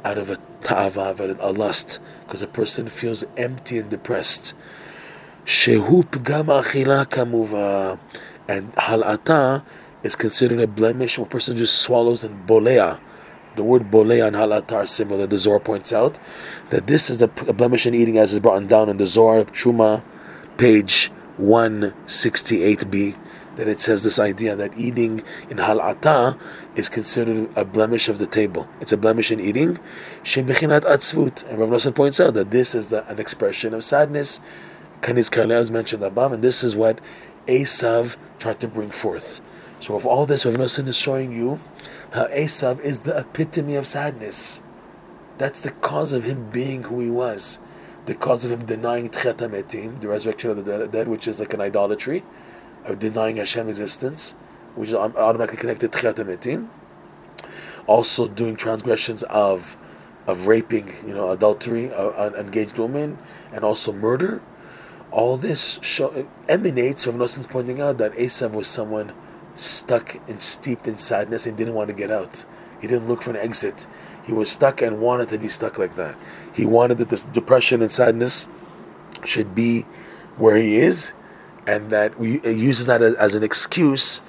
out 0.03 0.17
of 0.17 0.29
a 0.29 0.37
ta'ava, 0.63 1.37
a 1.39 1.51
lust, 1.51 1.99
because 2.25 2.41
a 2.41 2.47
person 2.47 2.87
feels 2.87 3.23
empty 3.37 3.77
and 3.77 3.89
depressed. 3.89 4.53
Shehu 5.45 6.03
pgam 6.03 6.47
achila 6.47 7.05
kamuva. 7.05 7.97
And 8.49 8.73
halata 8.75 9.63
is 10.03 10.15
considered 10.15 10.59
a 10.59 10.67
blemish. 10.67 11.17
A 11.17 11.25
person 11.25 11.55
just 11.55 11.81
swallows 11.81 12.23
and 12.23 12.45
bolea. 12.47 12.99
The 13.55 13.63
word 13.63 13.89
bolea 13.89 14.27
and 14.27 14.35
halata 14.35 14.73
are 14.73 14.85
similar. 14.85 15.25
The 15.25 15.37
Zohar 15.37 15.59
points 15.59 15.93
out 15.93 16.19
that 16.69 16.87
this 16.87 17.09
is 17.09 17.21
a, 17.21 17.27
blemish 17.27 17.85
in 17.85 17.95
eating 17.95 18.17
as 18.17 18.33
is 18.33 18.39
brought 18.39 18.67
down 18.67 18.89
in 18.89 18.97
the 18.97 19.05
Zohar 19.05 19.45
Truma, 19.45 20.03
page 20.57 21.11
168b. 21.39 23.15
That 23.57 23.67
it 23.67 23.81
says 23.81 24.03
this 24.03 24.19
idea 24.19 24.55
that 24.55 24.77
eating 24.77 25.21
in 25.49 25.57
halata 25.57 26.39
is 26.75 26.89
considered 26.89 27.49
a 27.55 27.65
blemish 27.65 28.07
of 28.07 28.17
the 28.17 28.27
table. 28.27 28.67
It's 28.79 28.91
a 28.91 28.97
blemish 28.97 29.31
in 29.31 29.39
eating. 29.39 29.77
Shebechinat 30.23 30.81
atzvut. 30.81 31.47
And 31.49 31.59
Rav 31.59 31.69
Nosson 31.69 31.93
points 31.93 32.19
out 32.19 32.33
that 32.35 32.51
this 32.51 32.75
is 32.75 32.89
the, 32.89 33.07
an 33.09 33.19
expression 33.19 33.73
of 33.73 33.83
sadness 33.83 34.41
Kanis 35.01 35.29
Karlel 35.29 35.61
is 35.61 35.71
mentioned 35.71 36.03
above, 36.03 36.31
and 36.31 36.43
this 36.43 36.63
is 36.63 36.75
what 36.75 36.99
Esav 37.45 38.17
tried 38.39 38.59
to 38.59 38.67
bring 38.67 38.89
forth. 38.89 39.41
So, 39.79 39.95
of 39.95 40.05
all 40.05 40.25
this, 40.25 40.45
Rav 40.45 40.55
Nosson 40.55 40.87
is 40.87 40.97
showing 40.97 41.31
you 41.31 41.59
how 42.13 42.25
Esav 42.27 42.79
is 42.79 42.99
the 42.99 43.17
epitome 43.17 43.75
of 43.75 43.85
sadness. 43.85 44.63
That's 45.37 45.61
the 45.61 45.71
cause 45.71 46.13
of 46.13 46.23
him 46.23 46.49
being 46.49 46.83
who 46.83 46.99
he 46.99 47.11
was. 47.11 47.59
The 48.05 48.15
cause 48.15 48.43
of 48.43 48.51
him 48.51 48.65
denying 48.65 49.09
Techiyat 49.09 49.37
HaMetim, 49.37 50.01
the 50.01 50.07
resurrection 50.07 50.49
of 50.49 50.65
the 50.65 50.87
dead, 50.87 51.07
which 51.07 51.27
is 51.27 51.39
like 51.39 51.53
an 51.53 51.61
idolatry, 51.61 52.23
of 52.87 52.99
denying 52.99 53.35
Hashem's 53.37 53.79
existence, 53.79 54.33
which 54.75 54.89
is 54.89 54.95
automatically 54.95 55.57
connected 55.57 55.91
to 55.91 55.99
HaMetim. 55.99 56.69
Also 57.85 58.27
doing 58.27 58.55
transgressions 58.55 59.23
of 59.23 59.77
of 60.25 60.45
raping, 60.45 60.91
you 61.07 61.13
know, 61.13 61.31
adultery, 61.31 61.89
uh, 61.93 62.31
engaged 62.33 62.77
women, 62.77 63.17
and 63.53 63.63
also 63.63 63.93
murder 63.93 64.41
all 65.11 65.37
this 65.37 65.79
show, 65.81 66.27
emanates 66.49 67.03
from 67.03 67.17
Nosson's 67.17 67.47
pointing 67.47 67.79
out 67.79 67.97
that 67.97 68.11
Esav 68.13 68.51
was 68.51 68.67
someone 68.67 69.13
stuck 69.55 70.15
and 70.27 70.41
steeped 70.41 70.87
in 70.87 70.97
sadness 70.97 71.45
and 71.45 71.57
didn't 71.57 71.73
want 71.73 71.89
to 71.89 71.95
get 71.95 72.11
out. 72.11 72.45
He 72.81 72.87
didn't 72.87 73.07
look 73.07 73.21
for 73.21 73.31
an 73.31 73.37
exit. 73.37 73.87
He 74.25 74.33
was 74.33 74.51
stuck 74.51 74.81
and 74.81 74.99
wanted 74.99 75.29
to 75.29 75.39
be 75.39 75.47
stuck 75.47 75.77
like 75.77 75.95
that. 75.95 76.15
He 76.53 76.65
wanted 76.65 76.97
that 76.99 77.09
this 77.09 77.25
depression 77.25 77.81
and 77.81 77.91
sadness 77.91 78.47
should 79.23 79.55
be 79.55 79.83
where 80.35 80.57
he 80.57 80.77
is, 80.77 81.13
and 81.67 81.89
that 81.91 82.17
we 82.17 82.41
uses 82.41 82.85
that 82.87 83.01
as 83.01 83.35
an 83.35 83.43
excuse 83.43 84.21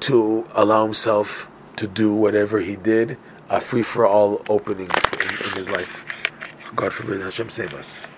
to 0.00 0.44
allow 0.52 0.84
himself 0.84 1.48
to 1.76 1.86
do 1.86 2.12
whatever 2.12 2.58
he 2.58 2.76
did, 2.76 3.16
a 3.48 3.60
free 3.60 3.82
for 3.82 4.04
all 4.04 4.42
opening 4.48 4.90
in, 5.20 5.46
in 5.46 5.52
his 5.52 5.70
life. 5.70 6.04
God 6.74 6.92
forbid, 6.92 7.20
Hashem 7.20 7.50
save 7.50 7.72
us. 7.74 8.08